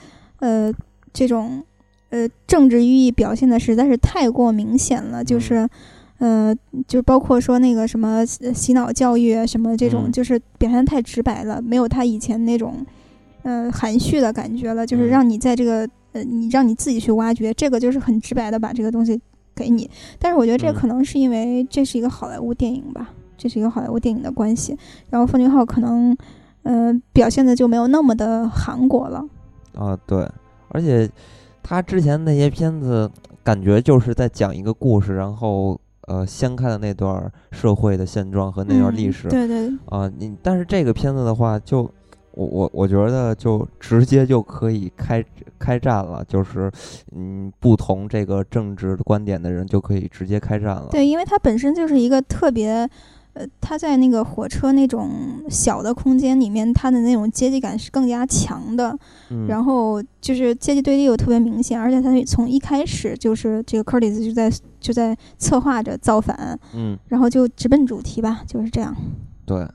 [0.41, 0.71] 呃
[1.11, 1.63] 这种
[2.09, 5.69] 呃政治寓意表现的实在是太过明显了，就嗯是。
[6.19, 6.51] 呃，
[6.87, 12.83] 就包括说那个什么洗洗脑教育啊什么这种，嗯就是表现得太直白了，没有他以前那种，
[13.43, 14.83] 呃，含蓄的感觉了。
[14.83, 19.21] 就是嗯让你在这个，呃，你让你自己去挖掘，这个就是很直白的把这个东西
[19.53, 19.87] 给你。
[20.17, 24.75] 但是我觉得这嗯可能是因为这是一个好莱坞电影吧，这是一个好莱坞电影的关系。
[25.11, 26.17] 然后奉俊昊可能，
[26.63, 29.23] 呃，表现的就没有那么的韩国了。
[29.75, 30.27] 啊，对，
[30.69, 31.07] 而且
[31.67, 33.11] 他之前那些片子，
[33.43, 35.77] 感觉就是在讲一个故事，然后
[36.07, 39.27] 呃，掀开了那段儿社会的现状和那段历嗯史。
[39.27, 41.81] 对对，啊，你但是这个片子的话，就
[42.31, 45.21] 我我我觉得就直接就可以开
[45.59, 46.71] 开战了，就是
[47.13, 50.87] 嗯，不同这个政治观点的人就可以直接开战了。
[50.89, 52.89] 对，因为它本身就是一个特别，
[53.37, 55.11] 呃，它在那个火车那种
[55.47, 58.97] 小的空间里面，他的那种阶级感是更加强的。
[59.29, 68.95] 嗯，然后就是阶级对立又特别明显，而且他从一开始就是这个 Curtis 就在就在策划着造反，嗯，然后就直奔主题吧，就是这样。
[69.45, 69.67] 对，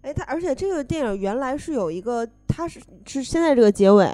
[0.00, 4.08] 哎，他而且这个电影原来是有一个，他是是现在这个结尾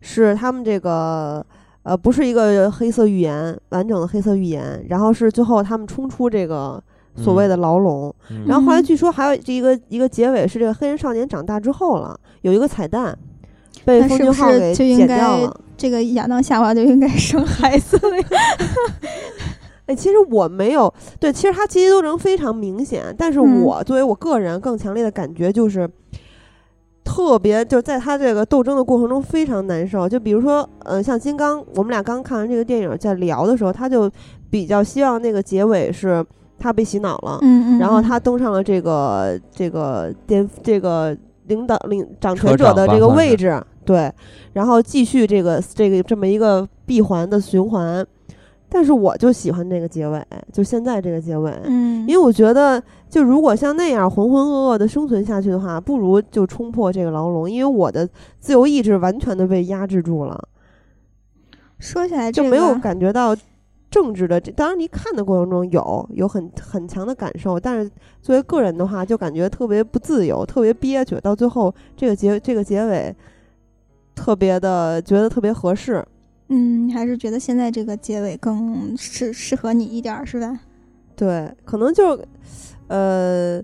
[0.00, 1.44] 是他们这个
[1.82, 6.82] 呃不是一个黑色预言完整的黑色预言，然后是最后他们冲出这个
[7.16, 13.16] 所谓的牢笼，嗯然后后来嗯据说还有这一个一个结尾是这个黑人少年长大之后了，有一个彩蛋
[13.84, 15.60] 被奉那是不是俊浩给就应剪掉该了。
[15.76, 18.26] 这个亚当夏娃就应该 生孩子了呀？
[19.86, 25.90] 哎，其实我没有对，其实他阶级斗争非常明显，但是嗯我作为我个人更强烈的感觉就是，
[27.02, 30.08] 特别就是在他这个斗争的过程中非常难受。
[30.08, 34.08] 就比如说，呃，像金刚，我们俩刚看完这个电影在聊的时候，他就
[34.48, 36.24] 比较希望那个结尾是
[36.62, 41.16] 他被洗脑了，嗯嗯，然后嗯他登上了这个这个巅这个
[41.48, 44.12] 领导领掌权者的这个位置，对，
[44.52, 48.06] 然后继续这个这个这么一个闭环的循环。
[48.74, 58.08] 但是我就喜欢这个结尾，就现在这个结尾，嗯，因为我觉得，就如果像那样浑浑噩噩的生存下去的话，不如就冲破这个牢笼，因为我的
[58.40, 60.48] 自由意志完全的被压制住了，
[61.78, 63.36] 说起来这个就没有感觉到
[63.92, 64.50] 政治的这。
[64.52, 67.90] 当然，你看的过程中有有很很强的感受，但是
[68.22, 71.14] 作为个人的话，就感觉特别不自由，特别憋屈。
[71.20, 73.14] 到最后这个结这个结尾，
[74.14, 76.02] 特别的觉得特别合适。
[76.48, 80.58] 嗯，还是觉得现在这个结尾更适适合你一点儿，是吧？
[81.14, 82.18] 对，可能就，
[82.88, 83.62] 呃，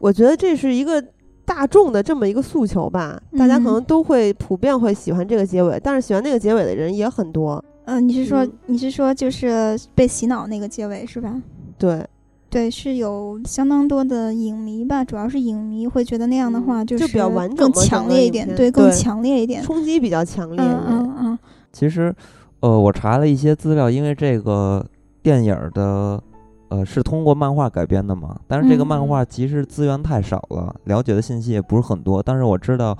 [0.00, 1.02] 我觉得这是一个
[1.44, 7.62] 大众的这么一个诉求吧，大家可能嗯都会普遍会喜欢这个结尾，但是喜欢那个结尾的人也很多。
[7.86, 11.40] 嗯、你是说、嗯你是说就是被洗脑那个结尾是吧？
[11.78, 12.06] 对，
[12.48, 19.62] 对，是有相当多的影迷吧，主要是影迷会觉得那样的话嗯就就是比较完整更强烈一点，对，更强烈一点。
[19.62, 20.64] 冲击比较强烈。
[20.64, 21.38] 嗯嗯嗯，
[21.72, 22.14] 其实，
[22.60, 24.84] 呃，我查了一些资料，因为这个
[25.22, 26.22] 电影儿的，
[26.68, 28.38] 呃，是通过漫画改编的嘛。
[28.46, 32.22] 但是这个嗯漫画其实资源太少了，了解的信息也不是很多。
[32.22, 32.96] 但是我知道，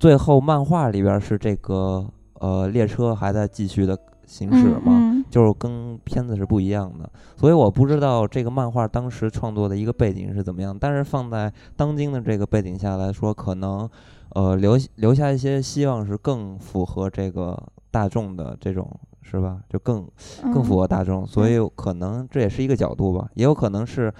[0.00, 2.04] 最后漫画里边儿是这个，
[2.40, 7.08] 呃，列车还在继续的行驶嘛，嗯就是跟片子是不一样的。
[7.36, 10.76] 所以我不知道这个漫画当时创作的一个背景是怎么样。
[10.78, 13.88] 但是放在当今的这个背景下来说，可能，
[14.30, 17.60] 呃，留留下一些希望是更符合这个
[17.90, 18.88] 大众的这种
[19.22, 19.60] 是吧？
[19.68, 20.06] 就更
[20.42, 24.12] 嗯更符合大众，所以可能这也是一个角度吧，也有可能是，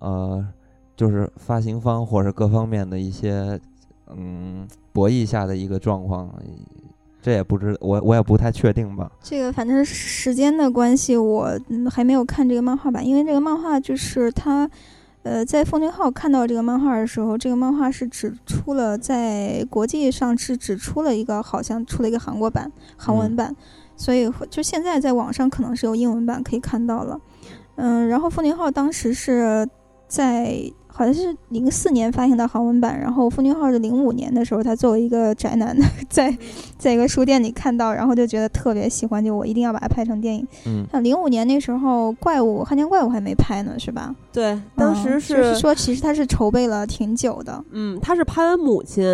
[0.00, 0.46] 呃，
[0.96, 3.60] 就是发行方或者各方面的一些
[4.08, 6.32] 嗯博弈下的一个状况，
[7.26, 9.10] 这也不知我我也不太确定吧。
[9.20, 14.70] 这个反正时间的关系，我嗯还没有看这个漫画版，因为这个漫画就是它，
[15.24, 23.34] 呃，在奉俊昊看到这个漫画的时候，这个漫画是只出了在国际上是只出了一个，好像出了一个韩国版、韩文嗯。
[23.34, 23.56] 版，
[23.96, 27.20] 所以就现在在网上可能是有英文版可以看到了，
[27.74, 29.68] 嗯，然后奉俊昊当时是
[30.06, 30.62] 在
[30.96, 35.76] 好像是零四年发行的韩文版，然后奉俊昊是零五年的时候，他作为一个宅男，
[36.08, 36.34] 在
[36.78, 40.46] 在一个书店里看到，然后就觉得特别喜欢，就我一定要把它拍成电影。
[40.64, 44.14] 嗯像零五年那时候，怪物汉江怪物还没拍呢，是吧？
[44.32, 47.62] 对，当嗯时就是说，其实他是筹备了挺久的。
[47.72, 49.04] 嗯，他是拍完母亲，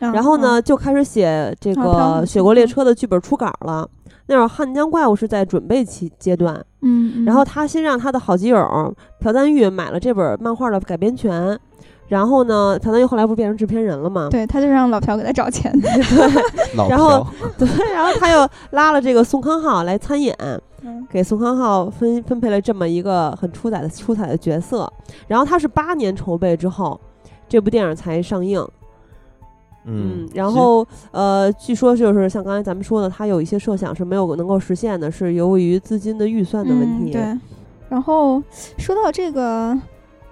[0.00, 1.82] 嗯然后呢，就开始写这个
[2.26, 3.88] 《雪国列嗯车》的剧本初稿了。
[4.30, 11.58] 那会儿汉江怪物是在准备期阶段，嗯，嗯然后他先让他的好基友朴赞玉买了这本漫画的改编权，
[12.06, 14.28] 然后呢，朴赞玉后来不是变成制片人了吗？
[14.30, 15.72] 对，他就让老朴给他找钱。
[16.76, 20.32] 老然后朴对，然后他又拉了这个宋康昊来参演，
[20.82, 24.88] 嗯给宋康昊分分配了这么一个很出彩的出彩的角色。
[25.26, 27.00] 然后他是八年筹备之后，
[27.48, 28.64] 这部电影才上映。
[29.84, 37.10] 嗯，然后呃，据说就是像刚才咱们说的，他有一些设想是没有能够实现的，是由于资金的预算的问题。
[37.10, 37.12] 嗯。
[37.12, 37.38] 对。
[37.88, 38.42] 然后
[38.78, 39.76] 说到这个，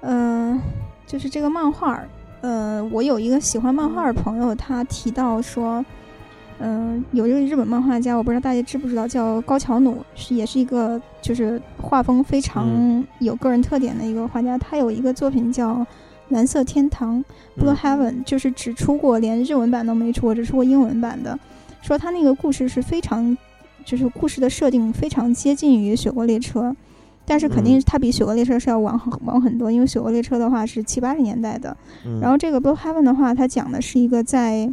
[0.03, 0.61] 嗯、
[1.07, 2.09] 就是这个漫画儿，
[2.41, 5.85] 呃，我有一个喜欢漫画的朋友，他提到说，
[6.61, 14.57] 嗯、有一个日本漫画家，我不知道大家知不知道，叫高桥努，是也是一个就是画风非常嗯有个人特点的一个画家。
[14.57, 15.75] 他有一个作品叫
[16.31, 17.25] 《蓝色天堂》
[17.63, 21.39] （Blue 嗯 Heaven），就是只出过连日文版都没出过，只出过英文版的。
[21.81, 23.37] 说他那个故事是非常，
[23.85, 26.71] 就是故事的设定非常接近于《雪国列车》，
[27.25, 27.81] 但是肯定嗯。
[27.81, 31.75] 是它比《雪国列车》是要晚很晚很多，因为《雪国列车》的话是七八十年代的，
[32.05, 32.21] 嗯。
[32.21, 34.69] 然后这个《Blue Heaven》的话，它讲的是一个在，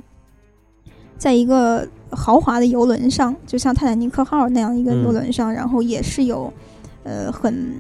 [1.18, 5.04] 在一个豪华的游轮上，就像泰坦尼克号那样一个嗯。
[5.04, 6.52] 游轮上，然后也是有，
[7.04, 7.76] 呃，很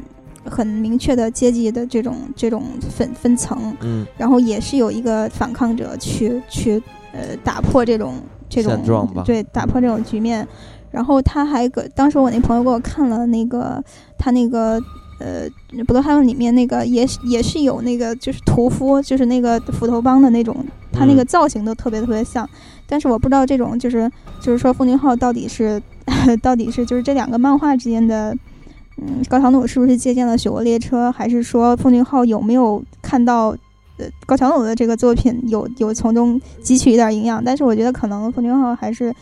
[0.46, 6.82] 很明确的阶级的这种这种分分层，嗯，然后也是有一个反抗者去去
[7.12, 8.16] 呃打破这种
[8.48, 10.48] 这种对打破这种局面。
[10.91, 13.84] 然后他还给当时我那朋友给我看了那个
[14.18, 14.82] 他那个
[15.20, 15.46] 呃
[15.86, 20.56] 《不德海文》里面那个也是也是有那个就是屠夫，就是那个斧头帮的那种，
[20.93, 22.48] 他那个嗯造型都特别特别像。
[22.88, 25.82] 但是我不知道这种就是就是说奉俊昊到底是
[26.41, 28.34] 到底是就是这两个漫画之间的。
[28.98, 33.50] 嗯，高桥努是不是借鉴了《雪国列车》，还是说奉俊昊有没有看到，
[33.98, 37.43] 呃，高桥努的这个作品有有从中汲取一点营养？
[37.43, 39.14] 但是我觉得可能奉俊昊还是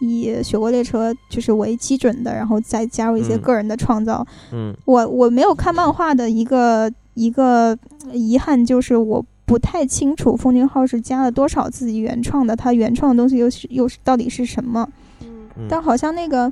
[0.00, 4.26] 以《雪国列车》就是为基准的，然后再加入一些嗯个人的创造。
[4.52, 7.76] 嗯我我没有看漫画的一个一个
[8.12, 14.86] 遗憾就是我不太清楚奉俊昊是加了多少自己原创的，他原创的东西又是又是到底是什么？
[15.56, 16.50] 嗯但好像那个，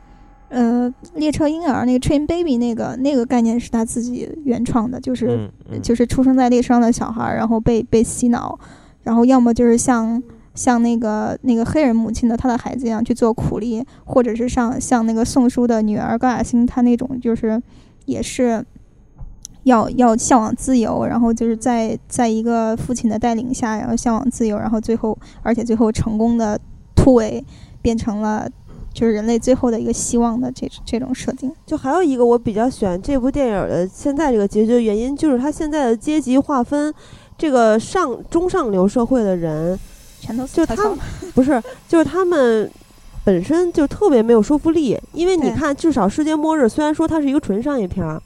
[0.50, 8.58] 呃，列车婴儿那个 Train Baby 那个那个概念是他自己原创的，就是、嗯嗯就是出生在列车上的小孩儿，然后被被洗脑，
[9.02, 10.22] 然后要么就是像
[10.54, 17.62] 像那个那个黑人母亲的他的孩子一样去做苦力，或者是像像那个宋书的女儿高雅欣她那种就是
[18.04, 18.64] 也是。
[19.64, 26.58] 要要向往自由，然后就是在在一个父亲的带领下，然后向往自由，然后最后，而且最后成功的
[26.96, 27.44] 突围，
[27.82, 28.48] 变成了
[29.00, 31.50] 就是人类最后的一个希望的这这种设定。
[31.64, 36.92] 就还有一个我比较喜欢这部电影的现在这个结局的原因，就是它现在的阶级划分，
[37.38, 39.78] 这个上中上流社会的人，
[40.20, 40.76] 全都就他
[41.34, 42.70] 不是，就是他们
[43.24, 48.20] 本身就特别没有说服力，因为你看，至少世界末日虽然说它是一个纯商业片儿。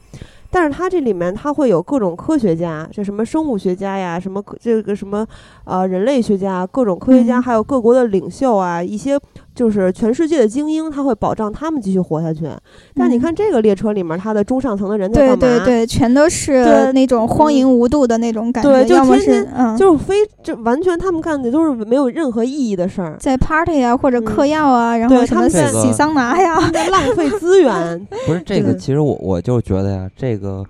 [0.51, 5.27] 但是它这里面它会有各种科学家，这什么生物学家呀，什么科这个什么
[5.65, 9.19] 呃人类学家，各种科学家，嗯还有各国的领袖啊，一些
[9.55, 12.49] 就是全世界的精英，他会保障他们继续活下去。
[12.95, 15.65] 但你嗯看这个列车里面，他的中上层的人在对干嘛？
[15.65, 28.07] 对对，全都是那种荒淫无度的那种感觉，对就要么天天是嗯，就是非这完全他们干的都是没有任何意义的事儿，在 party 啊或者嗯嗑药啊，然后什么对他们在洗桑拿呀，在浪费资源。
[28.27, 30.65] 不是这个，其实我我就觉得呀，这个，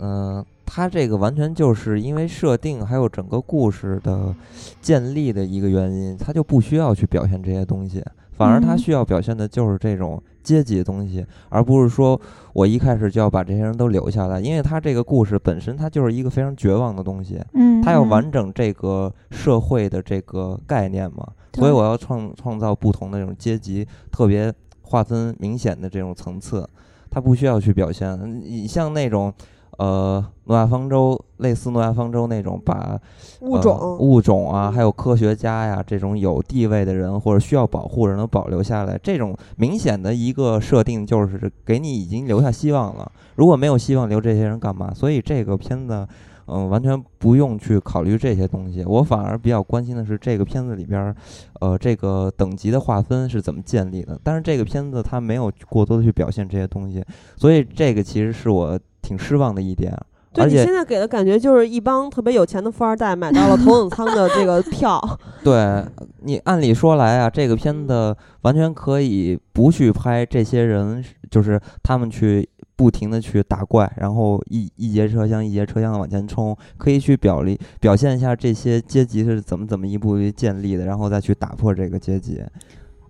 [0.00, 0.44] 嗯、
[0.76, 4.34] 它这个完全就是因为设定还有整个故事的
[4.82, 8.02] 建立的一个原因，它就不需要去表现这些东西，
[8.32, 8.78] 反而它嗯。
[8.78, 12.20] 需要表现的就是这种阶级的东西，而不是说
[12.52, 24.52] 我一开始就要把这些人都留下来，因为它这个故事本身它就是一个非常绝望的东西，嗯，它要嗯完整这个社会的这个概念嘛，所以我要创创造不同的这种阶级，特别
[24.82, 26.68] 划分明显的这种层次，
[27.08, 28.42] 他不需要去表现。
[28.44, 29.32] 你像那种
[29.78, 32.98] 呃诺亚方舟，类似诺亚方舟那种把
[33.40, 43.10] 物种、呃、物种啊，还有科学家呀这种有地位的人或者需要保护人能保留下来，这种明显的一个设定就是给你已经留下希望了。
[43.36, 44.92] 如果没有希望，留这些人干嘛？
[44.94, 46.06] 所以这个片子。
[46.46, 51.16] 嗯，完全不用去考虑这些东西，我反而比较关心的是这个片子里边儿，
[51.60, 54.18] 呃，这个等级的划分是怎么建立的。
[54.22, 57.04] 但是这个片子它没有过多的去表现这些东西，
[57.36, 59.96] 所以这个其实是我挺失望的一点。
[60.32, 65.00] 对你现在给的感觉就是一帮特别有钱的富二代买到了头等舱的这个票，
[65.44, 65.84] 对
[66.24, 82.42] 你按理说来啊，这个片子完全可以不去拍这些人，就是他们去不停的去打怪，然后一一节车厢一节车厢的往前冲，可以去表里表现一下这些阶级是怎么怎么一步一步建立的，然后再去打破这个阶级，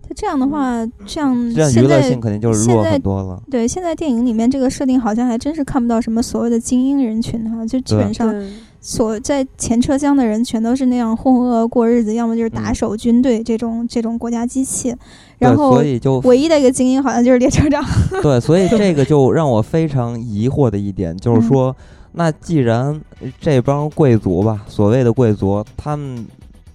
[0.07, 3.41] 他这样的话，这样这样娱现在乐性肯定就是弱很多了。
[3.49, 8.31] 对现在电影里面这个设定好像还真是看不到什么所谓的精英人群哈，就基本上
[8.79, 12.75] 所在前车厢的人全都是那样浑浑噩噩过日子，要么就是打嗯。
[12.75, 14.97] 手、军队这种这种国家机器，对
[15.37, 17.83] 然后所以就唯一的一个精英好像就是列车长。
[18.23, 21.75] 对，所以这个 就让我非常疑惑的一点就嗯是说，
[22.13, 22.99] 那既然
[23.39, 26.25] 这帮贵族吧，所谓的贵族，他们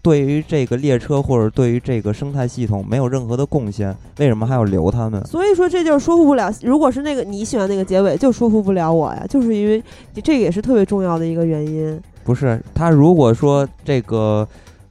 [0.02, 5.24] 对于这个列车或者对于这个生态系统没有任何的贡献，为什么还要留他们？
[5.24, 6.52] 所以说这就是说服不了。
[6.62, 9.82] 如果是那个你喜欢那个结尾，就说服不了我呀，就是因为
[10.22, 11.98] 这个也是特别重要的一个原因。
[12.24, 14.46] 不是他如果说这个。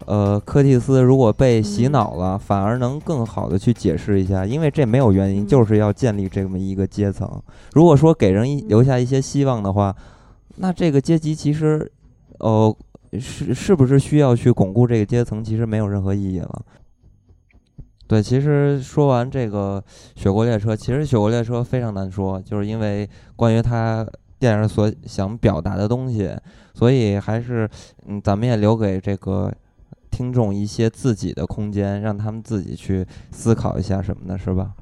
[0.10, 7.30] 呃，柯蒂斯如果被洗嗯脑了，反而能更好的去解释一下，因为这没有原因，嗯就是要建立这么一个阶层。
[7.74, 9.96] 如果说给人留下一些希望的话，
[10.56, 11.92] 那这个阶级其实，
[12.40, 12.76] 呃，
[13.20, 16.66] 是是不是需要去巩固这个阶层，其实没有任何意义了。
[18.08, 19.80] 对，其实说完这个
[20.20, 24.04] 《雪国列车》，其实《雪国列车》非常难说，就是因为关于它
[24.40, 26.36] 电影所想表达的东西，
[26.74, 27.70] 所以还是
[28.08, 29.54] 嗯，咱们也留给这个
[30.20, 34.74] 听众一些自己的空间，让他们自己去思考一下什么的，是吧？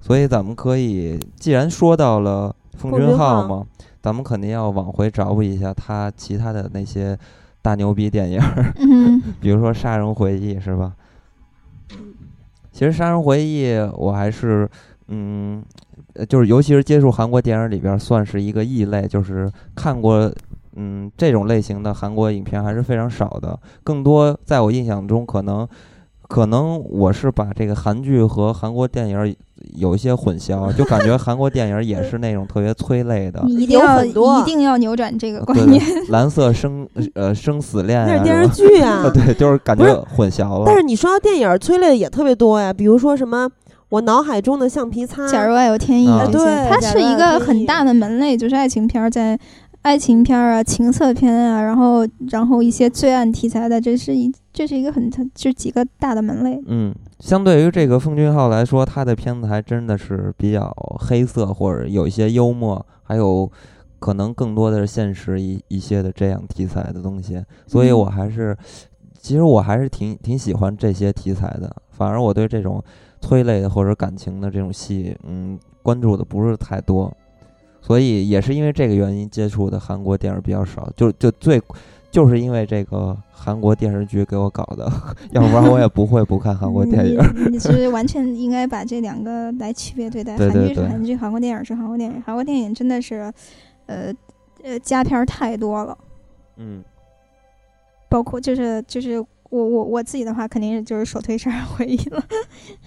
[0.00, 3.66] 所以咱们可以，既然说到了奉奉俊昊嘛，
[4.00, 7.18] 咱们肯定要往回找补一下他其他的那些
[7.60, 10.94] 大牛逼电影儿，嗯 比如说《杀人回忆》，是吧？
[12.72, 13.66] 其实《杀人回忆》
[13.98, 14.66] 我还是，
[15.08, 15.62] 嗯，
[16.14, 20.32] 呃就是尤其是接触韩国电影里边儿，算是一个异类，就是看过，
[20.76, 23.58] 嗯，这种类型的韩国影片还是非常少的。
[23.82, 25.66] 更多在我印象中，可能，
[26.28, 29.32] 可能我是把这个韩剧和韩国电影儿
[29.76, 33.42] 有一些混淆，就感觉韩国电影儿也是那种特别催泪的。
[33.46, 35.82] 你一定要很多一定要扭转这个观念。
[36.08, 39.10] 蓝色生呃生死恋呀、那是电视剧啊啊，。
[39.12, 40.62] 对，就是感觉混淆了。
[40.64, 43.50] 但是你说到电影儿催泪的也特别多呀，比如说什么
[43.88, 49.36] 我脑海中的橡皮擦，假如爱有天意啊，对它是一个很大的门类，就是爱情片儿在。
[49.82, 56.60] 爱情片儿啊，情色片啊，然后然后一些罪案题材的，这是一这是一个很就几个大的门类。
[56.66, 60.70] 嗯，相对于这个奉俊昊来说，他的片子还真的是比较
[61.00, 63.50] 黑色，或者有一些幽默，还有
[63.98, 67.42] 可能更多的是现实一一些的这样题材的东西。
[67.66, 68.54] 所以嗯我还是，
[69.18, 71.74] 其实我还是挺挺喜欢这些题材的。
[71.90, 72.84] 反而我对这种
[73.22, 77.10] 催泪的或者感情的这种戏，嗯，关注的不是太多。
[77.80, 81.60] 所以也是因为这个原因，接触的韩国电影比较少，就就最。
[82.12, 84.90] 就是因为这个韩国电视剧给我搞的，
[85.30, 87.16] 要不然我也不会不看韩国电影。
[87.36, 90.36] 你你是完全应该把这两个来区别对待。
[90.36, 92.20] 对对对韩剧是韩剧，韩国电影是韩国电影。
[92.26, 93.32] 韩国电影真的是，
[93.86, 94.12] 呃
[94.64, 95.96] 呃，佳片儿太多了，
[96.56, 96.82] 嗯，
[98.08, 102.20] 包括就是就是我我我自己的话，肯定是就是首推《杀人回忆》了。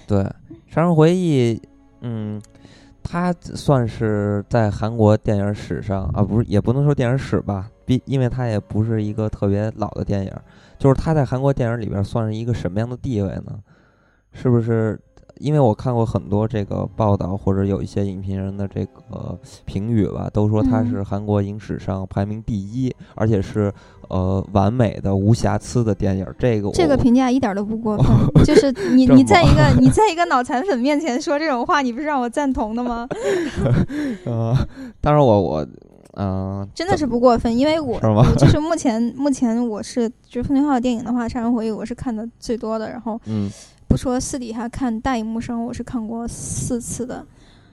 [0.05, 0.17] 对，
[0.67, 1.55] 《杀人回忆》，
[2.01, 2.41] 嗯，
[3.03, 10.31] 它算是在韩国电影史上啊，不是也不能说电影史吧，毕因为他也不是一个特别老的电影，
[10.79, 13.59] 就是他在韩国电影里边算是一个什么样的地位呢？
[14.31, 14.99] 是不是？
[15.39, 23.73] 因为我看过很多这个报道，或者有一些影评人的这个评语吧，都说它嗯是韩国影史上排名第一，而且是
[24.09, 26.25] 呃完美的、无瑕疵的电影。
[26.37, 28.05] 这个我这个评价一点都不过分，
[28.45, 33.07] 就是你你在一个 你在一个脑残粉面前说这种话，你不是让我赞同的吗？
[34.25, 34.55] 呃，
[35.01, 35.67] 当然我我
[36.15, 37.99] 嗯、真的是不过分，因为我
[38.37, 43.49] 就是目前目前我是就是奉俊昊的电影的话，《杀人回忆》我是看的最多的，然后嗯，
[43.87, 47.25] 不说私底下看大荧幕上，我是看过四次的。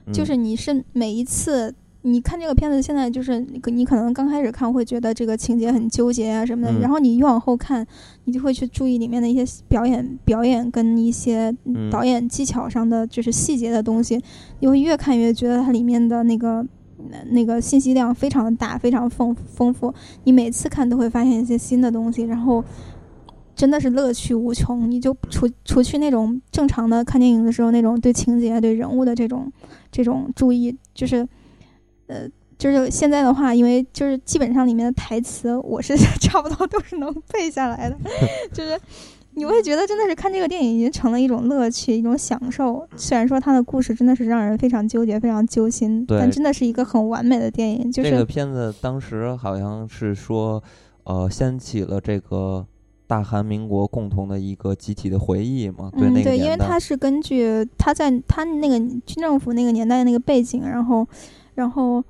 [0.06, 1.72] 嗯就是你是每一次
[2.02, 7.86] 你看这个片子，现在就是你可能刚开始看会觉得这个情节很纠结啊什么的，嗯然后你越往后看，
[8.24, 14.22] 你就会去注意里面的一些表演表演跟一些嗯导演技巧上的就是细节的东西，
[14.60, 16.66] 你会越看越觉得它里面的那个。
[17.10, 19.90] 呃那个信息量非常的大，非常丰丰富。
[20.24, 22.62] 你每次看都会发现一些新的东西，然后
[23.56, 24.90] 真的是乐趣无穷。
[24.90, 29.50] 你就除除去那种正常的看电影的时候那种对情节、对人物的这种
[29.90, 31.26] 这种注意，就是
[32.10, 37.96] 呃，就是现在的话，因为就是基本上里面的台词，我是 差不多都是能背下来的，
[38.52, 38.78] 就是。
[39.34, 42.84] 你会觉得真的是看这个电影已经成了一种乐趣，一种享受。
[42.96, 47.90] 虽然说它的故事真的是让人非常纠结、非常揪心，但真的是一个很完美的电影。
[47.92, 50.60] 就是、这个片子当时好像是说，
[51.04, 52.66] 呃，掀起了这个
[53.06, 56.56] 大韩民国共同的一个集体的回忆嘛，对嗯，那个对，因为。
[56.56, 61.06] 它是根据他在他那个军政府那个年代的那个背景，然后，
[61.60, 62.02] 然后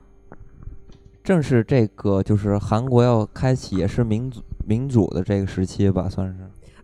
[1.25, 6.35] 正是这个，就是韩国要开启也是民主民主的这个时期吧，算是。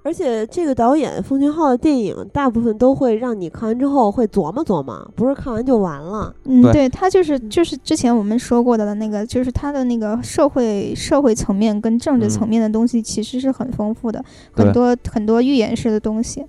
[0.03, 6.35] 而且这个导演奉俊昊的电影，大部分都会让你看完之后会琢磨琢磨，不是看完就完了。
[6.45, 16.45] 嗯，对对他就是就是之前我们说过的那个，就是他的那个社会社会层面跟政治嗯层面的东西其实是很丰富的，对很多很多预言式的东西。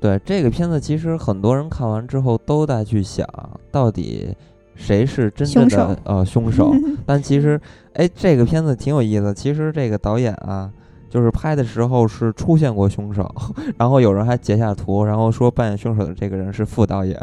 [0.00, 3.28] 对这个片子，其实很多人看完之后都在去想，
[3.70, 4.34] 到底
[4.80, 6.74] 谁是真正的呃凶手。
[7.04, 7.60] 但其实，
[7.92, 9.32] 哎，这个片子挺有意思。
[9.34, 10.70] 其实这个导演啊，
[11.10, 13.30] 就是拍的时候是出现过凶手，
[13.76, 17.18] 然后有人还截下图，然后说扮演凶手的这个人是副导演。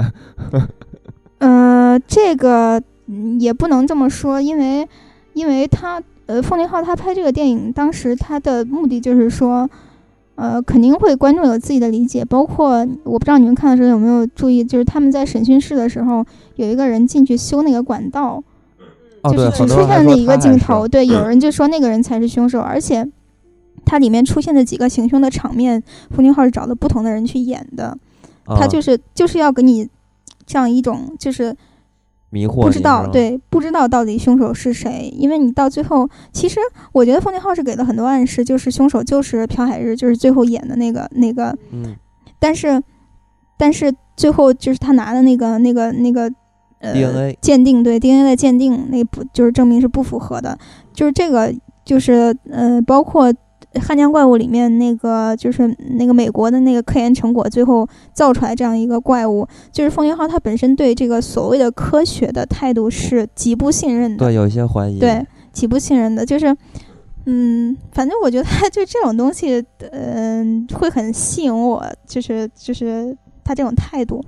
[1.39, 4.87] 呃，这个嗯也不能这么说，因为
[5.33, 9.69] 因为他呃，奉俊昊他拍这个电影，当时他的目的就是说，
[10.37, 16.23] 呃，肯定会观众有自己的理解，包括我不知道你们看的时候有没有注意，就是他们在审讯室的时候，
[16.57, 18.43] 有一个人进去修那个管道，
[19.23, 23.03] 哦，就是只出现了那一个镜头，对，有人就说那个人才是凶手，而且
[23.83, 25.81] 它里面出现的几个行凶的场面，
[26.11, 27.97] 奉俊浩是找了不同的人去演的，
[28.45, 29.89] 他啊就是就是要给你
[30.45, 31.55] 这样一种就是。
[32.29, 36.59] 迷惑不知道，对，不知道到底凶手是谁，因为你到最后，其实
[36.91, 41.95] 我觉得奉俊昊是给了很多暗示，就是凶手就是朴海日，就是最后演的那个那个，嗯，
[42.39, 42.81] 但是，
[43.57, 46.31] 但是最后就是他拿的那个那个那个，
[46.79, 50.57] 呃 DNA 鉴定对 DNA 的鉴定那不就是证明是不符合的，
[50.93, 51.53] 就是这个
[51.85, 53.33] 就是呃包括。
[53.79, 55.67] 汉江怪物里面那个就是
[55.97, 66.55] 那个美国的那个科研成果，最后造出来这样一个怪物，就是风云号它本身对这个所谓的科学的态度是极不信任的，对，有一些怀疑，对，极不信任的，就是，
[67.25, 74.23] 嗯，反正我觉得就这种东西，嗯、会很吸引我，就是就是他这种态度，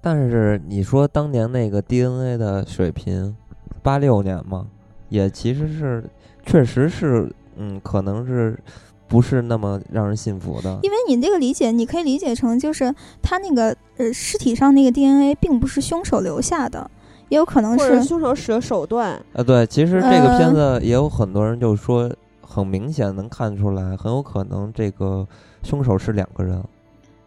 [0.00, 3.34] 但是你说当年那个 DNA 的水平，
[3.82, 4.66] 八六年嘛，
[5.08, 6.04] 也其实是
[6.44, 8.58] 确实是，嗯，可能是
[9.06, 10.78] 不是那么让人信服的。
[10.82, 16.90] 因为你这个理解，你可以理解成就是他那个呃尸体上那个 DNA 并不是凶手留下的，
[17.28, 25.26] 也有可能是凶手使的手段，呃，对，其实这个片呃子也有很多人就说，很明显能看出来，很有可能这个
[25.62, 26.62] 凶手是两个人。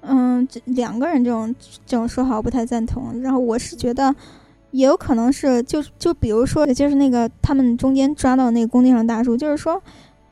[0.01, 1.53] 嗯，这两个人这种
[1.85, 3.21] 这种说法我不太赞同。
[3.21, 4.13] 然后我是觉得，
[4.71, 9.79] 也有可能是就就比如说，就是那个他们中间抓到那个工地上大叔，就是说，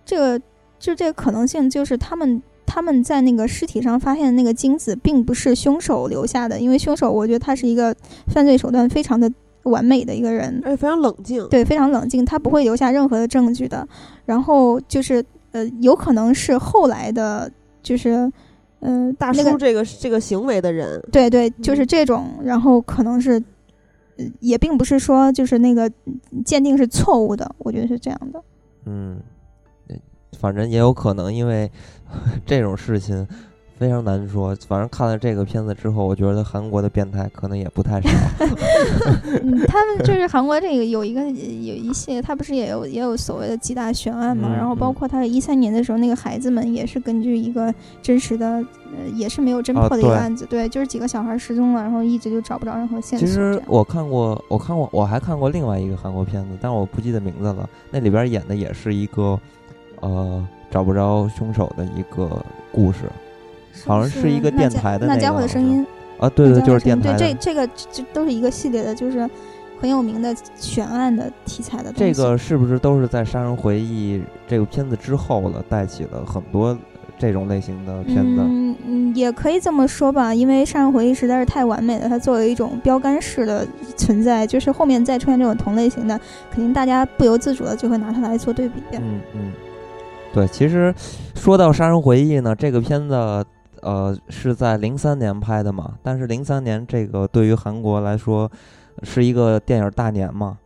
[0.09, 0.39] 这个
[0.79, 7.95] 就这个可能性就是他们他们在那个尸体上发现的那个精子并不是凶手留下的，因为凶手我觉得他是一个
[8.33, 9.31] 犯罪手段非常的
[9.63, 11.47] 完美的一个人，而且非常冷静。
[11.49, 13.87] 对，非常冷静，他不会留下任何的证据的。
[14.25, 17.51] 然后就是呃，有可能是后来的，
[17.83, 18.31] 就是
[18.79, 23.33] 呃，大叔这个这个行为的人，对对，就是嗯这种，然后可能是，
[24.17, 25.91] 呃也并不是说就是那个
[26.43, 28.41] 鉴定是错误的，我觉得是这样的。
[28.85, 29.23] 嗯，呃
[30.37, 31.69] 反正也有可能，因为
[32.45, 33.27] 这种事情
[33.77, 34.55] 非常难说。
[34.67, 38.09] 反正看了这个片子之后，我觉得韩国的变态可能也不太少。
[39.41, 41.33] 嗯，他们就是韩国这个有一个有
[41.75, 44.49] 一系列，他不是也有也有所谓的几大悬案嘛？
[44.51, 53.25] 嗯然后包嗯括他一三年的时候，那个孩子们也是根据一个真实的，呃，也是没有侦啊破的一个案子，对，就是几个小孩失踪了，然后一直就找不着任何线索。
[53.25, 57.69] 其实我看过，我看过，我还看过另外一个韩国片子，但我不记得名字了。
[57.91, 59.39] 那里边演的也是一个，
[60.01, 62.29] 呃，找不着凶手的一个
[62.71, 62.99] 故事
[63.85, 65.85] 好像是一个电台的那家伙的声音，
[66.19, 66.29] 啊。
[66.29, 67.33] 对对，就是电台对。
[67.33, 69.29] 这这个这都是一个系列的，就是
[69.79, 71.99] 很有名的悬案的题材的东西。
[71.99, 76.77] 这个是不是都是在《杀人回忆》这个片子之后了，带起了很多
[77.17, 78.41] 这种类型的片子？
[78.41, 86.19] 嗯嗯，也可以这么说吧，因为《杀人回忆》实在是太完美了，它作为一种标杆式的存在，就是后面再出现这种同类型的，
[86.51, 88.81] 肯定大家不由自主的就会拿它来做对比。
[88.93, 89.51] 嗯嗯，
[90.31, 90.93] 对，其实
[91.35, 93.45] 说到《杀人回忆》呢，这个片子
[93.81, 98.49] 呃是在零三年拍的嘛，但是零三年这个对于韩国来说
[99.03, 100.57] 是一个电影大年嘛，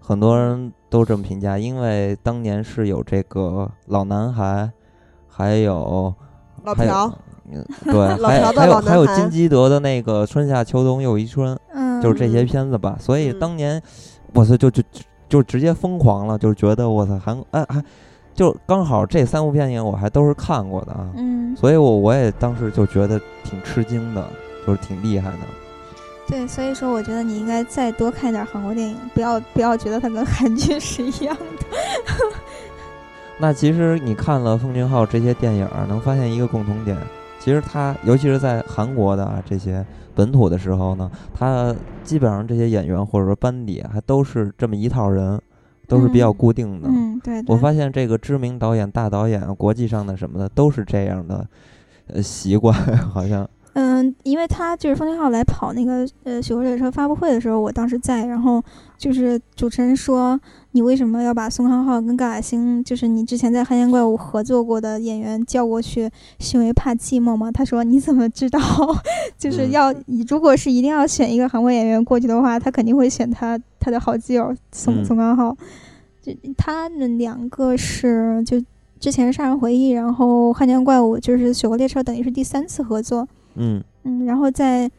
[0.00, 4.70] 很多人都这么评价，因为当年是有这个老男孩，
[5.28, 6.12] 还有
[6.76, 7.18] 还有老朴，
[7.52, 12.96] 嗯对，老还朴的老还有还有金基德的那个春夏秋冬又一春，嗯，就是这些嗯片子吧。
[12.98, 13.80] 所以嗯当年，
[14.32, 17.84] 我操，就就就就直接疯狂了，就是觉得我操，韩哎还
[18.34, 24.26] 就刚好这三部电影我还都是看过的啊，嗯，所以我我也当时就觉得挺吃惊的，
[24.66, 25.38] 就是挺厉害的。
[26.26, 31.76] 对，所以说我觉得你应该再多看点韩国电影，不要不要觉得它跟韩剧是一样的。
[33.38, 36.96] 那其实你看了奉俊昊这些电影，能发现一个共同点，
[37.38, 45.38] 其实他尤其是在韩国的啊这些本土的时候呢，他基本上这些演员或者说班底还都是这么一套人，
[45.86, 46.88] 都是比较嗯固定的。
[46.88, 47.54] 嗯，对对。
[47.54, 51.46] 我发现这个知名导演、大导演、国际上的什么的都是这样的，
[52.08, 53.48] 呃，习惯 好像。
[53.74, 58.62] 嗯，因为他就是方俊昊来跑那个呃《雪国列车》发布会的时候，我当时在，然后
[58.96, 66.08] 就是主持人说，你为什么要把宋康昊跟高亚星，就是你之前在《汉奸怪物》合作过的演员叫过去，
[66.38, 67.50] 是因为怕寂寞吗？
[67.50, 68.60] 他说你怎么知道？
[69.36, 69.94] 就是嗯要
[70.28, 75.56] 如果是一定要选一个韩国演员过去的话，他肯定会选他他的好基友宋、嗯宋康昊。
[76.22, 78.62] 就他们两个是就
[79.00, 83.28] 之前《杀人回忆》，然后《汉奸怪物》就是《雪国列车》，等于是第三次合作。
[83.56, 84.90] 嗯，嗯，然后在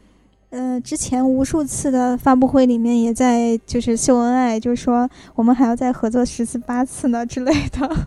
[0.50, 8.06] 呃之前无数次的发布会里面，也在就是秀恩爱，就是说我们还要再合作十次八次呢之类的。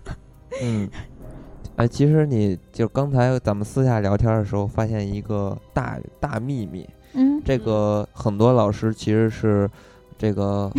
[0.61, 0.89] 嗯，
[1.75, 9.69] 哎，其实你就刚才咱们私下聊天的时候，发现一个大大秘密，嗯，这个很多老师其实是
[10.17, 10.71] 这个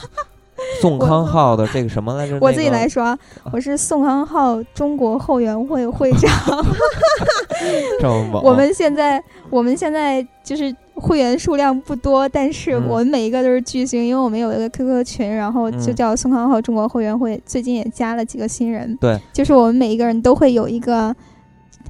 [0.80, 2.38] 宋康昊的这个什么来着？
[2.40, 3.18] 我自己来说，啊
[3.52, 6.30] 我是宋康昊中国后援会会长。
[8.00, 8.42] 这么猛。
[8.42, 18.96] 我们现在我们现在就是会员数量不多，但是嗯我们每一个都是巨星，因为我们有一个 QQ 群，然后就嗯叫宋康昊中国后援会，最近也加了几个新人。
[19.00, 21.14] 对，就是我们每一个人都会有一个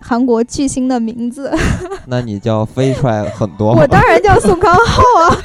[0.01, 1.53] 韩国巨星的名字。
[2.07, 5.37] 那你叫飞出来很多我当然叫宋康昊啊，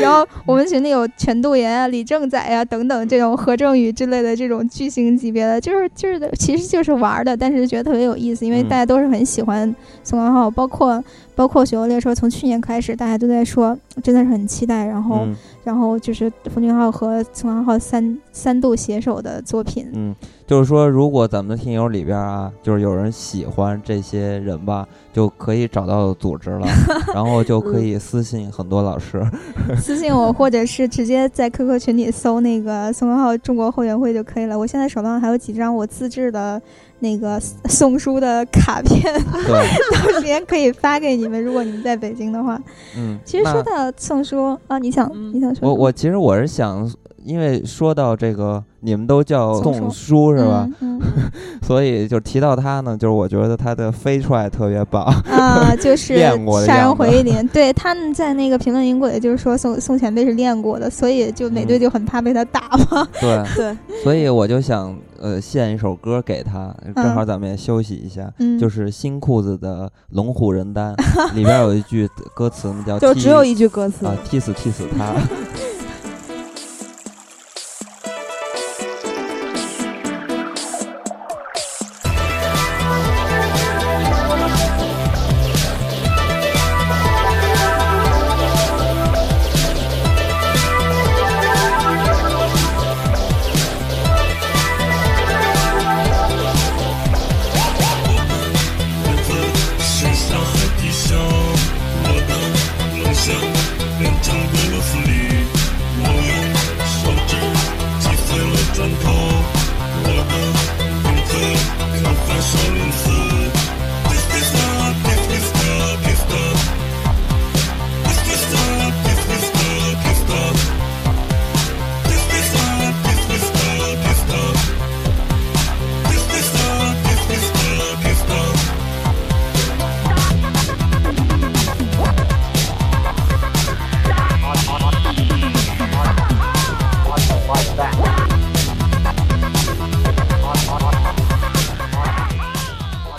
[0.00, 11.02] 然后我们群里有全度妍啊、李正宰啊、等等这种何正宇之类的这种巨星级别的，就是就是其实就是玩的，但是觉得特别有意思，因为嗯大家都是很喜欢宋康昊，包括
[11.34, 14.84] 包括《雪国列车》，从去年开始大家都在说，真的是很期待。
[14.86, 19.90] 然后、嗯然后就是冯俊浩和宋康昊三三度携手的作品。
[19.92, 20.14] 嗯，
[20.46, 26.66] 就是说，如果咱们的听友里边啊，就是有人喜欢这些人吧，就可以找到组织了，
[27.12, 29.20] 然后就可以私信很多老师。
[29.76, 34.56] 私信我，或者是直接在 QQ 群里搜那个宋康昊中国后援会就可以了。
[34.56, 36.62] 我现在手上还有几张我自制的
[37.00, 39.02] 那个 送书的卡片，
[39.48, 41.42] 到时间可以发给你们。
[41.42, 42.56] 如果你们在北京的话，
[42.96, 46.88] 嗯，其实说到送书啊，你想嗯你想说什么我我其实我是想，
[47.26, 50.68] 因为说到这个，你们都叫宋书书是吧？？
[50.80, 50.96] 嗯
[51.62, 55.04] 所以就提到他呢，就是我觉得他的飞踹特别棒。
[55.26, 62.60] 嗯啊， 就是练过的杀人回忆里，对他们在那个评论音轨就是说宋宋前辈是练过的，所以就美队嗯就很怕被他打
[62.90, 63.06] 嘛。
[63.20, 68.32] 对， 对，所以我就想呃献一首歌给他，正好咱们也休息一下。
[68.38, 70.94] 嗯，就是新裤子的《龙虎人丹》
[71.34, 75.12] 里边有一句歌词呢，叫就只有一句歌词啊，踢死踢死他。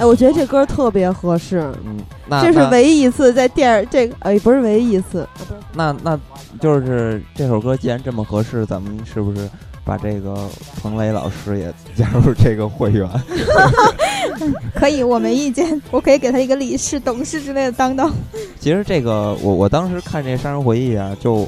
[0.07, 1.97] 我觉得这歌特别合适，嗯，
[2.27, 5.27] 那这是唯一一次在电影这个哎不是唯一一次，
[5.73, 6.19] 那那
[6.59, 9.49] 就是这首歌既然这么合适，咱们是不是
[9.83, 10.47] 把这个
[10.81, 13.07] 彭磊老师也加入这个会员？
[14.73, 18.11] 可以，我没意见，我可以给他一个理事、董事之类的当当。
[18.59, 21.47] 其实这个我我当时看这《杀人回忆》啊，就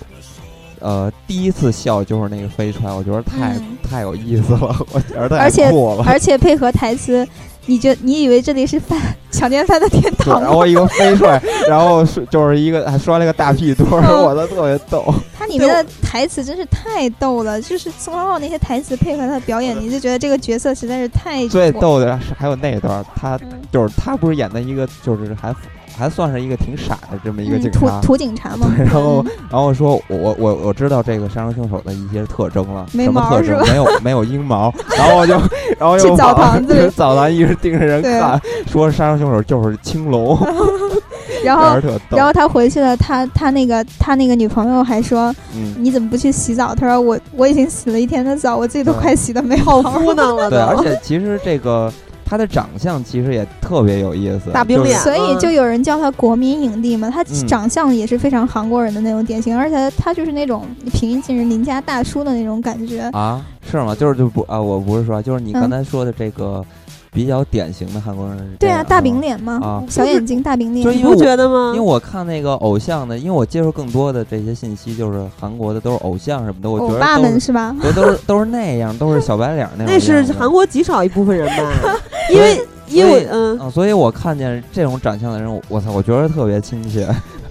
[0.79, 6.03] 呃第一次笑就是那个飞船，我觉得太、嗯太有意思了，我觉得太而且酷了。
[6.07, 7.27] 而且配合台词，
[7.69, 10.41] 你觉你以为这里是饭强奸犯的天，堂？
[10.41, 14.23] 然后一个飞出来，然后是就是一个还摔了个大屁墩儿，嗯。
[14.23, 15.05] 我都特别逗。
[15.37, 23.61] 它里面的台词真是太逗了，就是宋康昊那些台词配合他的表演，你就觉得这个角色实在是太最逗的是还有那段，他嗯。
[23.71, 25.55] 就是他不是演的一个就是还
[25.97, 29.31] 还算是一个挺傻的这么一个嗯警察，土土警察嘛，然后嗯。
[29.51, 33.41] 然后说我我我知道这个杀人凶手的一些特征了，没什么特？
[33.41, 35.33] 征没有没有阴毛，然后我就
[35.77, 36.73] 然后又 去澡堂子。
[36.73, 40.37] 里 澡堂一直盯着人看，说杀人凶手就是青龙，
[41.43, 41.79] 然后。
[42.09, 46.73] 然后他回去了，他他那个他那个女朋友还说嗯，你怎么不去洗澡？
[46.75, 50.75] 他说我我已经洗了一天的澡，我自己都快洗的没好毛敷弄了对，而。
[50.83, 51.91] 且其实这个
[52.25, 63.01] 他的长相其实也特别有意思，就是大饼脸所以就有人叫他国民影帝嘛，他嗯长相也是非常韩国人的那种典型，而且他就是那种平易近人、邻家大叔的那种感觉。
[63.13, 63.93] 啊，是吗？
[63.95, 66.63] 就是就不啊，我不是说，就是你嗯刚才说的这个
[67.11, 70.97] 比较典型的韩国人对啊，大饼脸嘛，啊小眼睛、大饼脸。
[70.97, 71.71] 你不觉得吗？
[71.75, 77.75] 因为我看那个偶像的，因为我接触更多的这些信息，就是韩国的都是偶像什么的，我觉得都是们是吧？
[77.81, 81.95] 都都是都是那样，都是 小白脸那种那是韩国极少一部分人吧，
[82.31, 87.07] 因为因为嗯，嗯，所以我看见这种长相的人，我我操，我觉得特别亲切，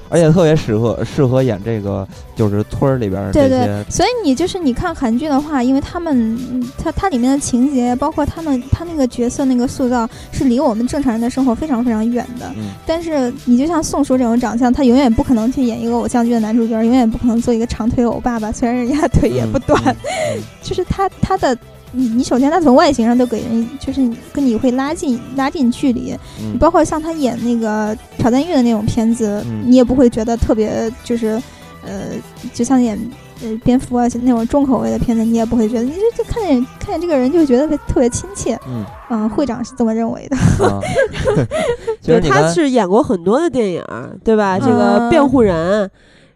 [0.08, 12.46] 而且特别适合适合演这个就是村儿里边儿对对，所以你就是你看韩剧的话，因为他们嗯它它里面的情节，包括他们他那个角色那个塑造，是离我们正常人的生活非常非常远的。
[12.56, 18.50] 嗯但是你就像宋叔这种长相，他永远不可能去演一个偶像剧的男主角，永远不可能做一个长腿欧巴吧。
[18.50, 19.96] 虽然人家腿也不短，嗯
[20.36, 21.56] 嗯 就是他他的。
[21.92, 24.00] 你你首先他从外形上都给人就是
[24.32, 31.40] 跟你会拉近拉近距离，嗯你包括像他演那个朴赞玉的那种片子，嗯你也不会觉得特别就是，
[31.84, 32.10] 呃，
[32.52, 32.98] 就像演
[33.42, 38.58] 呃蝙蝠啊那种重口味的片子，你也不会觉得，你就就看见看见这个人就觉得特别特别亲切。
[38.68, 40.36] 嗯嗯，会长是这么认为的。
[40.66, 40.80] 啊，
[42.02, 44.58] 其实对，他刚才是演过很多的电影儿，对吧？
[44.58, 45.90] 这个嗯辩护人，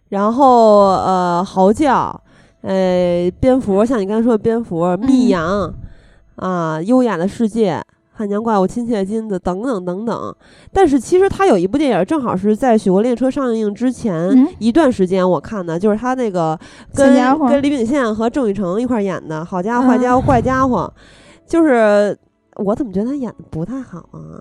[0.09, 2.19] 然后呃嚎叫，
[2.63, 5.73] 呃蝙蝠，像你刚才说的蝙蝠、密阳
[6.37, 7.83] 啊，优雅的世界。
[8.15, 10.37] 汉江怪物、亲切的金子等等等等，
[10.71, 16.57] 但是其实他有一部电影，正好是在《雪国列车》上映之前、嗯一段时间我看的，就是他那个
[16.95, 17.17] 跟
[17.49, 20.93] 跟李秉宪和郑雨成一块儿演的《好家伙、啊坏家伙、怪家伙》，
[21.51, 22.17] 就是
[22.57, 24.39] 我怎么觉得他演的不太好啊？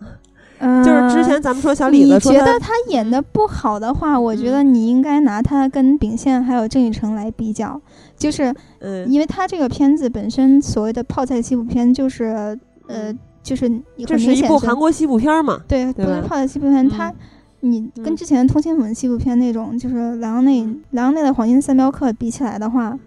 [0.62, 7.80] 嗯，就是之前咱们说小李你子说他觉得他演的不好的话，我觉得你应该拿他跟秉宪还有郑雨成来比较，
[8.18, 12.57] 就是嗯因为他这个片子本身所谓的泡菜西部片，就是
[12.88, 15.62] 呃，就是很这是一部韩国西部片儿嘛？
[15.68, 17.14] 对，对不是泡菜西部片，嗯它
[17.62, 22.97] 你跟嗯之前的通心粉西部片那种，就是莱昂内莱昂内的黄金三镖客比起来的话，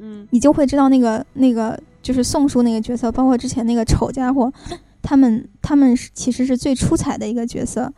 [0.00, 4.50] 嗯你就会知道那个那个就是宋叔那个角色，包括之前那个丑家伙，
[5.02, 7.92] 他们他们是其实是最出彩的一个角色。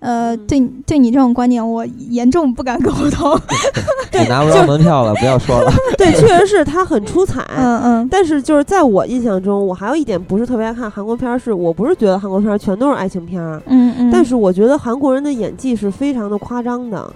[0.00, 3.36] 呃，嗯对对你这种观点，我严重不敢苟同。
[4.14, 5.72] 你拿不着门票了，不要说了。
[5.98, 7.44] 对，确实是他很出彩。
[7.56, 17.12] 嗯嗯，但是就是在我印象中，我还有一点不是特别爱看韩国片儿，是我不是觉得韩国片儿全都是爱情片儿，嗯嗯，但是我觉得韩国人的演技是非常的夸张的，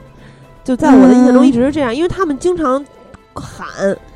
[0.65, 2.85] 就在我的印象中嗯一直是这样，因为他们经常
[3.33, 3.69] 喊，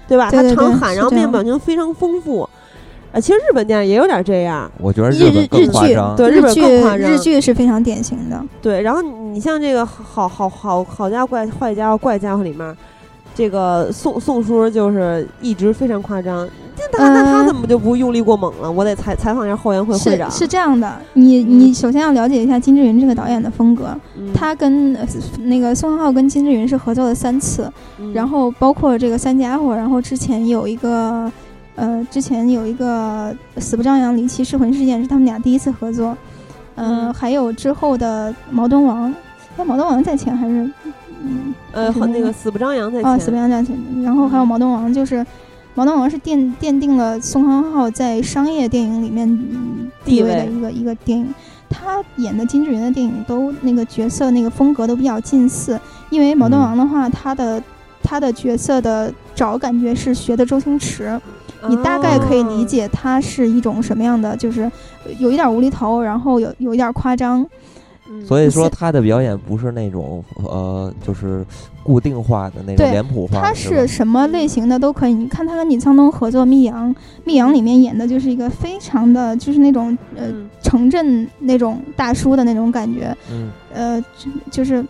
[0.08, 0.28] 对吧？
[0.28, 2.48] 对对对他常喊，然后面部表情非常丰富。
[3.16, 6.14] 啊，其实日本电影也有点这样，我觉得日本更日剧夸张。
[6.16, 8.38] 对日本剧更夸张日剧是非常典型的。
[8.60, 8.82] 对。
[8.82, 12.76] 然后你像这个好好好好家伙怪坏家伙怪家伙里面，
[13.34, 16.46] 这个宋宋叔就是一直非常夸张。
[16.78, 18.70] 那他那他嗯怎么就不用力过猛了？
[18.70, 20.30] 我得采采访一下后援会会长。
[20.30, 23.96] 是是这样的，你嗯你首先要了解一下金志云这个导演的风格。
[24.18, 25.08] 嗯他跟呃
[25.44, 31.32] 那个宋浩跟金志云是合作了三次，嗯然后包括这个三家伙，然后之前有一个，
[31.76, 36.16] 呃，之前有一个死不张扬离奇失魂事件是他们俩第一次合作，
[36.74, 37.14] 呃，嗯。
[37.14, 39.14] 还有之后的毛东王，
[39.56, 40.70] 哎，毛东王在前还是，
[41.22, 45.24] 嗯，呃，那个和那个死不张扬在啊，前死不张扬在前，然后还有毛东王，就是
[45.74, 51.28] 毛东王是奠奠定了宋康昊在商业电影里面嗯地位的一个一个电影。
[51.68, 56.62] 他演的金志云的电影都那个角色那个风格都比较近似，因为毛东嗯。
[56.62, 57.62] 王的话，他的
[58.02, 61.20] 他的角色的找感觉是学的周星驰，
[61.68, 62.64] 你大概可以理哦。
[62.66, 64.70] 解他是一种什么样的，就是
[65.18, 67.46] 有一点无厘头，然后有有一点夸张，
[68.08, 68.24] 嗯。
[68.26, 71.44] 所以说他的表演不是那种呃，就是
[71.82, 75.14] 固定化的那种对脸谱化，他是什么类型的都可以。
[75.14, 76.90] 你看他跟李沧东合作《密阳》，
[77.24, 80.48] 《密阳》里面演的就是一个非常的，就是那种呃嗯。
[80.62, 83.50] 城镇那种大叔的那种感觉，嗯。
[83.72, 84.84] 呃，就就是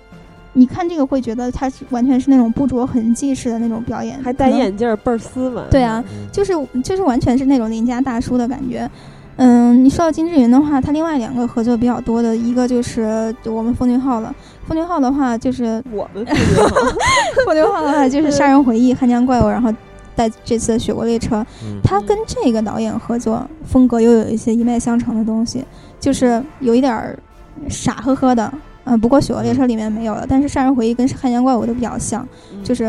[0.58, 5.62] 你看这个会觉得他是完全是那种不着痕迹式的那种表演，还戴眼镜儿，倍儿斯文。
[5.70, 6.52] 对啊，嗯就是
[6.82, 8.90] 就是完全是那种邻家大叔的感觉。
[9.36, 14.34] 嗯，你说到金志云的话，他另外两个合作比较多的，一个就是我们风俊昊了。
[14.66, 16.74] 风俊昊的话，就是我们不友好
[17.44, 19.70] 奉俊昊的话就是《杀人回忆》《汉江怪物》，然后
[20.14, 25.62] 带这次的《雪国列车》，嗯他跟这个导演合作，风格又有一些一脉相承的东西，
[26.00, 27.18] 就是有一点儿
[27.68, 28.50] 傻呵呵的。
[28.88, 32.26] 嗯，不过《雪国列车》里面没有了，但是《杀人回忆》跟《汉江怪物》都比较像，
[32.62, 32.84] 就是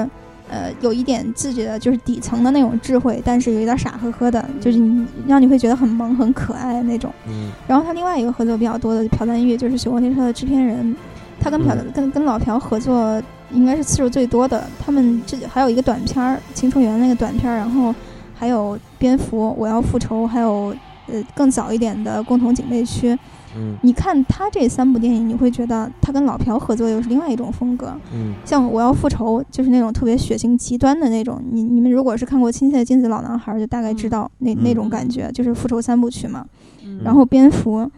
[0.48, 7.12] 呃有一点自己的就是底层的那种智慧，但是有一点傻呵呵的，就是你让你会觉得很萌很可爱的那种。
[7.28, 10.96] 嗯然后他另外一个合作比较多的朴赞玉，就是《雪国列车》的制片人，
[11.40, 13.20] 他跟朴、嗯跟跟老朴合作
[13.52, 14.64] 应该是次数最多的。
[14.80, 17.94] 他们这还有一个短片儿《青春园》那个短片儿，然后
[18.36, 20.76] 还有蝙蝠、我要复仇，还有
[21.08, 23.18] 呃更早一点的共同警备区。
[23.58, 23.76] 嗯。
[23.82, 27.94] 你看他这三部电影，你会觉得他跟老朴合作又是另外一种风格。
[28.14, 28.34] 嗯。
[28.46, 36.46] 像《我要复仇》就是那种特别血腥极端的那种，你你们如果是看过《亲切的金子老男孩》，就大概知道那、那种感觉，就是复仇三部曲嘛。
[36.86, 37.02] 嗯。
[37.04, 37.90] 然后蝙蝠，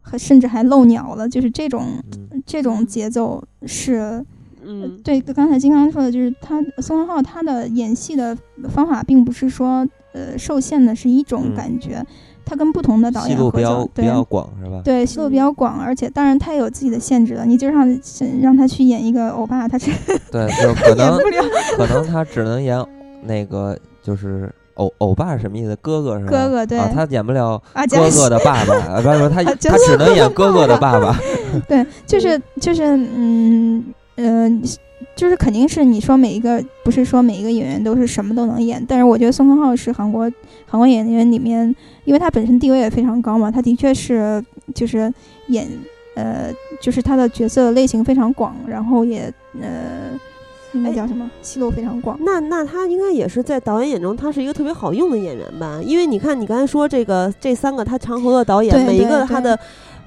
[0.00, 1.84] 和甚至还漏鸟了，就是这种
[2.32, 2.42] 嗯。
[2.46, 4.24] 这种节奏是，
[4.64, 4.98] 嗯。
[5.02, 8.36] 对刚才金刚说的，就是他宋康昊他的演戏的
[8.68, 11.54] 方法并不是说呃受限的是一种嗯。
[11.54, 12.04] 感觉，
[12.48, 14.80] 他跟不同的导戏路比较演合作，对比较广是吧？
[14.84, 17.44] 对，戏路比较广，而且当然他也有自己的限制了。
[17.44, 17.86] 你就让
[18.40, 19.90] 让他去演一个欧巴，他是
[20.32, 21.18] 对，就可能。
[21.76, 22.82] 可能他只能演
[23.22, 25.76] 那个就是欧欧巴是什么意思？
[25.82, 26.30] 哥哥是吧？
[26.30, 31.18] 哥哥对啊，他演不了啊，哥哥的爸爸，啊不是不是，他 啊他只能演哥哥的爸爸。
[31.68, 33.84] 对，就是就是嗯
[34.16, 34.48] 呃，
[35.18, 40.30] 就是肯定是你说每一个不是说每一个演员都是什么都能演，但是我觉得宋康昊是韩国
[40.64, 44.40] 韩国演员里面，因为他本身地位也非常高嘛，他的确是
[44.72, 45.12] 就是
[45.48, 45.66] 演
[46.14, 49.22] 呃就是他的角色类型非常广，然后也
[49.60, 50.16] 呃
[50.72, 52.16] 应该哎叫什么戏路非常广。
[52.20, 55.80] 那那他应该也是在导演眼中，他是一个特别好用的演员吧？
[55.84, 59.58] 因为你看，你刚才说这个这三个他常合作的导演，每一个他的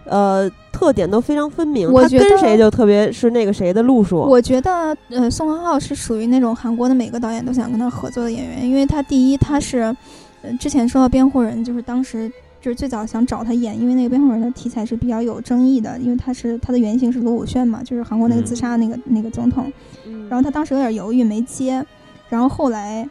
[0.06, 0.50] 呃
[0.82, 4.18] 特点都非常分明，我觉得他跟谁就特别是那个谁的路数。
[4.18, 9.96] 我觉得，呃，宋康昊是属于那种韩国的每个导演都想跟他合作的演员，因为他第一他是，
[10.42, 12.28] 呃，之前说到辩护人，就是当时
[12.60, 18.44] 就是最早想找他演，因为那个辩护人的题材是比较有争议的，因为他是他的原型是卢武铉嘛，就是韩国那个嗯。
[18.44, 19.72] 自杀那个、那个总统，
[20.08, 20.28] 嗯。
[20.30, 21.86] 然后他当时有点犹豫没接，
[22.28, 23.08] 然后后来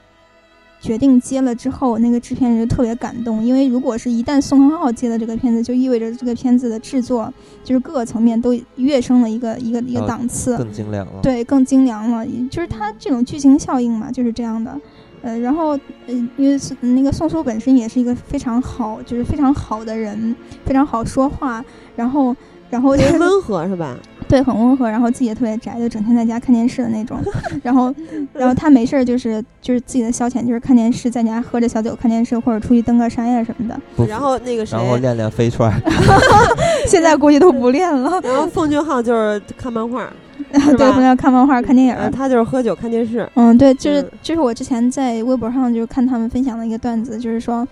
[0.81, 14.81] 决定接了之后，那个制片人就特别感动，因为如果是一旦宋康昊接了这个片子，就意味着这个片子的制作就是各个层面都跃升了一个一个一个哦档次，更精良了。，对，更精良了，就是它这种剧情效应嘛，就是这样的。
[15.23, 21.63] 呃，然后，呃，因为那个宋苏本身也是一个非常好，就是非常好的人，非常好说话，
[21.95, 22.35] 然后，
[22.71, 23.95] 然后特别 温和是吧？
[24.31, 27.19] 对，很温和，然后自己也特别宅，就整天在家看电视的那种。
[27.65, 27.93] 然后，
[28.33, 34.07] 然后他没事儿就是就是自己的消遣，就是看电视，在家喝着小酒看电视，或者出去登个山呀什么的。
[34.07, 35.73] 然后那个谁然，后练练飞踹，
[36.87, 38.19] 现在估计都不练了。
[38.25, 40.09] 然后奉俊昊就是看漫画，
[40.53, 43.29] 对，吧朋友看漫画、看电影他就是喝酒看电视。
[43.35, 47.67] 嗯，对，就是嗯就是我之前在微博上就是看他们分享的一个段子，就是说，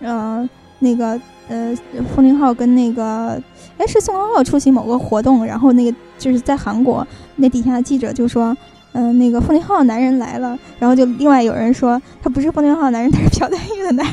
[0.00, 0.48] 呃，
[0.80, 1.74] 那个呃，
[2.14, 3.40] 奉俊昊跟那个，
[3.80, 7.06] 哎，是宋康昊出席某个活动，然后那个就是在韩国，
[7.36, 8.56] 那底下的记者就说。
[8.92, 14.04] 嗯、那个奉俊昊的男人来了，然后就另外有人说他不是奉俊昊的男人，他是朴赞玉的男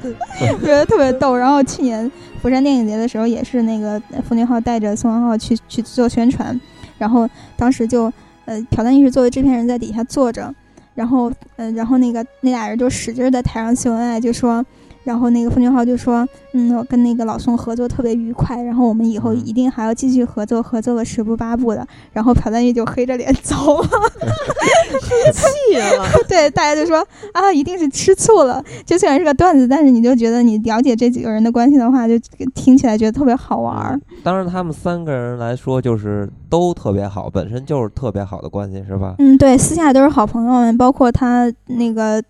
[0.00, 0.14] 人，
[0.62, 1.34] 觉得特别逗。
[1.34, 2.08] 然后去年
[2.40, 6.58] 釜山电影节的时候，也是那个呃奉俊昊带着宋康昊去去做宣传，
[6.96, 8.04] 然后当时就
[8.44, 10.54] 呃，朴赞玉是作为制片人在底下坐着，
[10.94, 14.64] 然后呃，然后那个那俩人就使劲儿在台上秀恩爱，就说，
[15.04, 21.86] 然后那个奉俊昊就说，嗯，我跟那个老宋合作特别愉快，然后我们以后嗯一定还要继续合作，合作个十步八步的。
[22.12, 23.88] 然后朴赞玉就黑着脸走了，
[25.32, 28.62] 气了，对，大家就说啊，一定是吃醋了。
[28.84, 32.18] 就虽然是个段子，但是你就觉得你了解这几个人的关系的话，就
[32.54, 39.14] 听起来觉得特别好玩当然，他们三个人来说，就是都特别好，本身就是特别好的关系，是吧？
[39.18, 42.22] 嗯，对，私下都是好朋友们，包括他那个，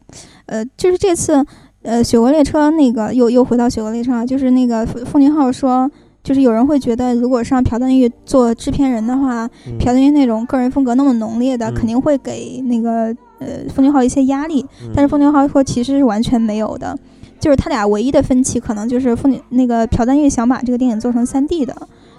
[0.46, 1.44] 呃，就是这次，
[1.84, 5.88] 呃，雪国列车那个又又回到雪国列车啊，就是那个奉奉俊昊说，
[6.22, 14.64] 就是有人会觉得，如果是让朴赞郁做制片人的话，嗯朴赞郁那种个人风格那么浓烈的，嗯肯定会给那个呃奉俊昊一些压力。
[14.82, 14.90] 嗯。
[14.94, 16.96] 但是奉俊昊说其实是完全没有的，
[17.38, 21.76] 就是他俩唯一的分歧可能就是奉俊那个朴赞郁想把这个电影做成三 D 的，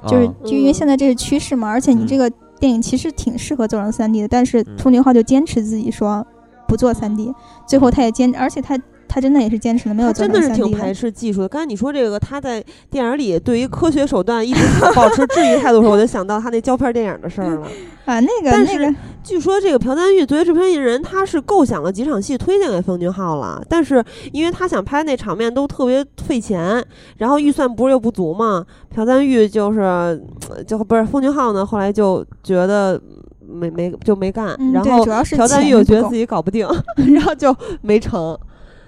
[0.07, 2.07] 就是啊就因为嗯现在这是趋势嘛，而且你嗯。
[2.07, 4.77] 这个电影其实挺适合做成三 D 的，但是嗯。
[4.77, 6.23] 奉俊昊就坚持自己说
[6.67, 7.33] 不做三 D，
[7.67, 8.77] 最后他也坚，而且他
[9.15, 11.47] 他真的也是坚持了，没有真的是挺排斥技术的。
[11.47, 12.61] 刚才你说这个，他在
[12.91, 14.59] 电影里对于科学手段一直
[14.93, 17.65] 保持质疑态度的时候，我就想到他那胶片电影的事儿了。
[18.03, 24.03] 啊，那个但是那个据说这个朴赞玉作为制片人，他是构想了几场戏推荐给奉俊昊了，但是
[24.33, 26.85] 因为他想拍那场面都特别费钱，
[27.15, 33.01] 然后预算不是又不足嘛，朴赞玉就是呃就不是奉俊昊呢，后来就觉得
[33.39, 36.67] 没没就没干，嗯，然后朴赞郁钱不够又觉得自己搞不定，
[37.15, 38.37] 然后就没成。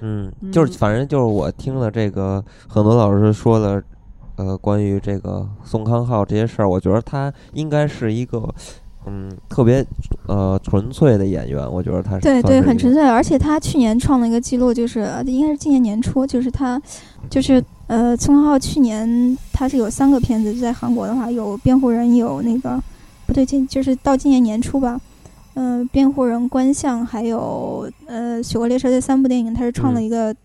[0.01, 3.81] 嗯，就是嗯反正就是我听了这个很多老师说的，
[4.35, 8.47] 呃，关于这个宋康昊这些事儿，我觉得他应该是一个
[9.05, 9.85] 嗯特别
[10.27, 13.01] 呃纯粹的演员，我觉得他是对对，很纯粹。
[13.03, 16.79] 而且他去年创了一个记录，就是呃应该是今年年初，就是他，
[17.29, 22.77] 就是呃，宋康昊去年他是有三个片子，在韩国的话有《辩护人》，有那个
[23.25, 24.99] 不对，今就是到今年年初吧，
[25.57, 30.03] 嗯、辩护人》、观象，还有呃《雪国列车》这三部电影，它是创了嗯。
[30.03, 30.35] 一个。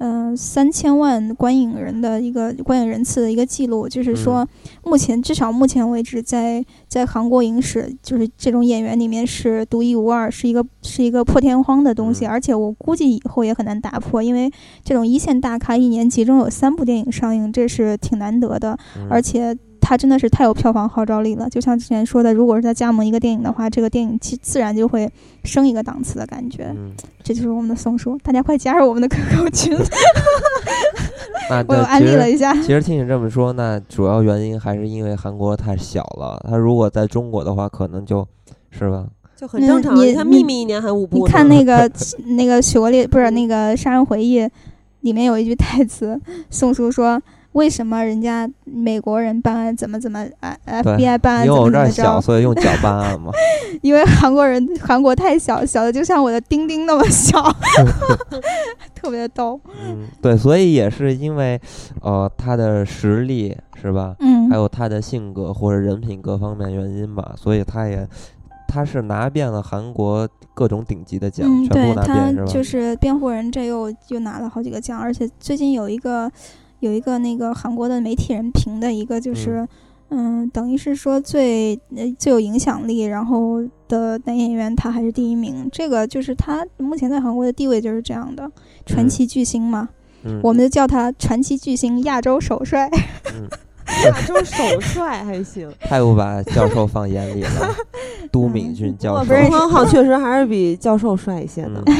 [0.00, 4.46] 嗯，三千万观影人的一个观影人次的一个记录，就是说，
[4.84, 12.30] 目前至少目前为止在，在韩国影史，就是这种演员里面是独一无二，是一个是一个破天荒的东西，嗯。
[12.30, 14.48] 而且我估计以后也很难打破，因为
[14.84, 19.08] 这种一线大咖一年其中有三部电影上映，这是挺难得的，嗯。
[19.10, 21.48] 而且他真的是太有票房号召力了。
[21.48, 25.10] 就像之前说的，如果是他加盟一个电影的话，这个电影其自然就会
[25.44, 26.72] 升一个档次的感觉。
[26.76, 29.76] 嗯，这就是我们的宋叔，大家快加入我们的 QQ 群，
[31.50, 32.54] 那我又那其实安利了一下。
[32.54, 36.44] 其实听你这么说，那主要原因还是因为韩国太小了。
[36.48, 38.26] 他如果在中国的话，可能就
[38.70, 39.06] 是吧，
[39.36, 39.94] 就很正常。
[39.94, 41.90] 嗯你你看《秘密》一年还五部你，看那个
[42.36, 44.40] 那个《雪国列》不是那个《杀人回忆》，
[45.00, 46.20] 里面有一句台词，
[46.50, 47.20] 宋叔说
[47.52, 53.32] ：“为什么人家美国人办案怎么怎么啊，FBI 办案因为我怎么怎么这儿小，所以用脚办案嘛。
[53.82, 57.40] 因为韩国人韩国太小，小的就像我的丁丁那么小，
[58.94, 59.60] 特别逗。
[59.82, 61.60] 嗯，对，所以也是因为
[62.02, 64.14] 呃他的实力是吧？
[64.20, 68.06] 嗯还，有他的性格或者人品各方面原因吧，所以他也
[68.66, 72.46] 他是拿遍了韩国各种顶级的奖，嗯，全部拿对他遍是吧？
[72.46, 76.30] 就是辩护人，这又又拿了好几个奖，而且最近有一个
[76.80, 79.66] 有一个那个韩国的媒体人评的一个就是。
[80.10, 85.68] 嗯，等于是说最呃最有影响力，然后的男演员他还是第一名。
[85.70, 88.50] 这个就是他目前在韩国的地位就是这样的
[88.86, 89.86] 传奇巨星嘛，
[90.22, 92.88] 嗯，我们就叫他传奇巨星、亚洲首帅。
[93.34, 93.46] 嗯，
[94.04, 95.68] 亚洲首帅还行。
[95.80, 97.74] 太不把教授放眼里了，
[98.30, 99.34] 都敏俊教授。
[99.34, 101.94] 冯浩确实还是比教授帅一些呢嗯。，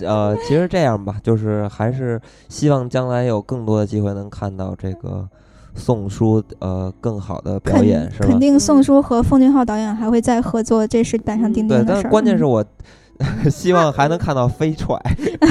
[0.00, 5.26] 那呃，其实这样吧，就是还是希望将来有更多的机会能看到这个
[5.74, 8.38] 宋书呃更好的表演，是吧肯？
[8.38, 12.02] 定宋书和奉俊昊导演还会再合作，这是板上钉，钉的事儿。
[12.02, 12.64] 但关键是嗯我
[13.50, 14.96] 希望还能看到飞踹。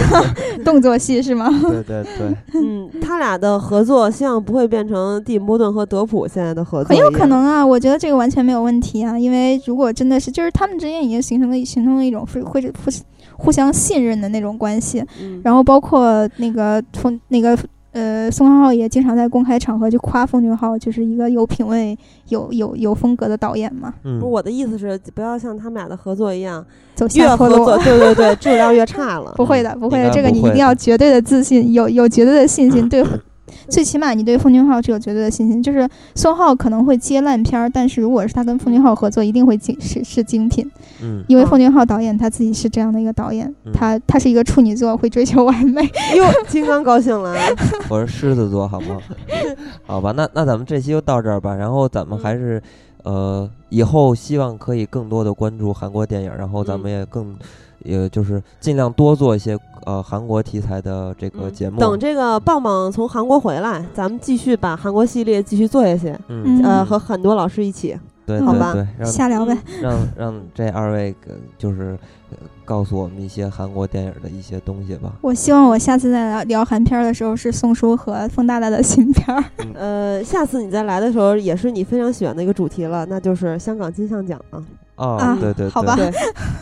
[0.65, 1.49] 动作戏是吗？
[1.69, 12.91] 对对对，嗯，他俩的合作希望不会变成蒂姆·波顿和德普现在的合作很有，可能啊，我觉得这个完全没有问题啊，因为如果真的是，就是他们之间已经形成了形成了一种会会互
[13.35, 15.41] 互相信任的那种关系，嗯。
[15.43, 17.57] 然后包括那个从那个
[17.93, 21.97] 呃宋康昊也经常在公开场合就夸奉俊昊就是一个有品位、
[22.29, 26.65] 有有有风格的导演嘛，嗯，我的意思是，不要像他们俩的合作一样，
[26.95, 27.83] 走越合作，下坡路。
[27.83, 29.33] 对对对，质量越差了。
[29.37, 33.03] 不会的，不会的，这个你一定要绝对的自信，有有绝对的信心，对，
[33.69, 35.61] 最起码你对奉俊昊是有绝对的信心。
[35.61, 40.65] 就是宋浩可能会接烂片儿，但是如果是他跟奉俊昊合作，一定会精是是精品，
[41.01, 45.81] 嗯嗯因为奉俊昊导演他自己是这样的一个导演，嗯他他是一个处女座，会追求完美。
[46.17, 47.35] 哟，金刚高兴了。
[47.89, 48.97] 我是狮子座，好吗？
[49.85, 51.55] 好吧，那那咱们这期就到这儿吧。
[51.55, 52.61] 然后咱们还是，
[53.03, 57.35] 呃，以后希望可以更多的关注韩国电影，然后咱们也更，
[57.83, 61.79] 也就是尽量多做一些呃韩国题材的这个嗯节目。
[61.79, 66.09] 等这个棒棒从韩国回来，咱们继续把韩国系列继续做下去。
[66.27, 67.97] 嗯，嗯呃，和很多老师一起。
[68.25, 71.89] 对好吧对对，让瞎聊呗，让让这二位呃就是
[72.31, 75.11] 呃告诉我们一些韩国电影的一些东西吧。
[75.19, 79.43] 我希望我下次再聊聊韩片儿的时候是宋叔和冯大大的新片儿。
[79.75, 84.63] 呃，下次你再来的时候，也是你非常喜欢的一个主题了，那就是香港金像奖啊。
[84.95, 85.97] 哦，啊对对对，好吧，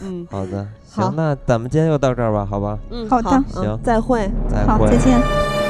[0.01, 4.29] 嗯好的，好行，那咱们今天就到这儿吧，好吧，嗯，好的嗯行再会。
[4.49, 4.97] 再好，会再。
[4.97, 5.60] 见。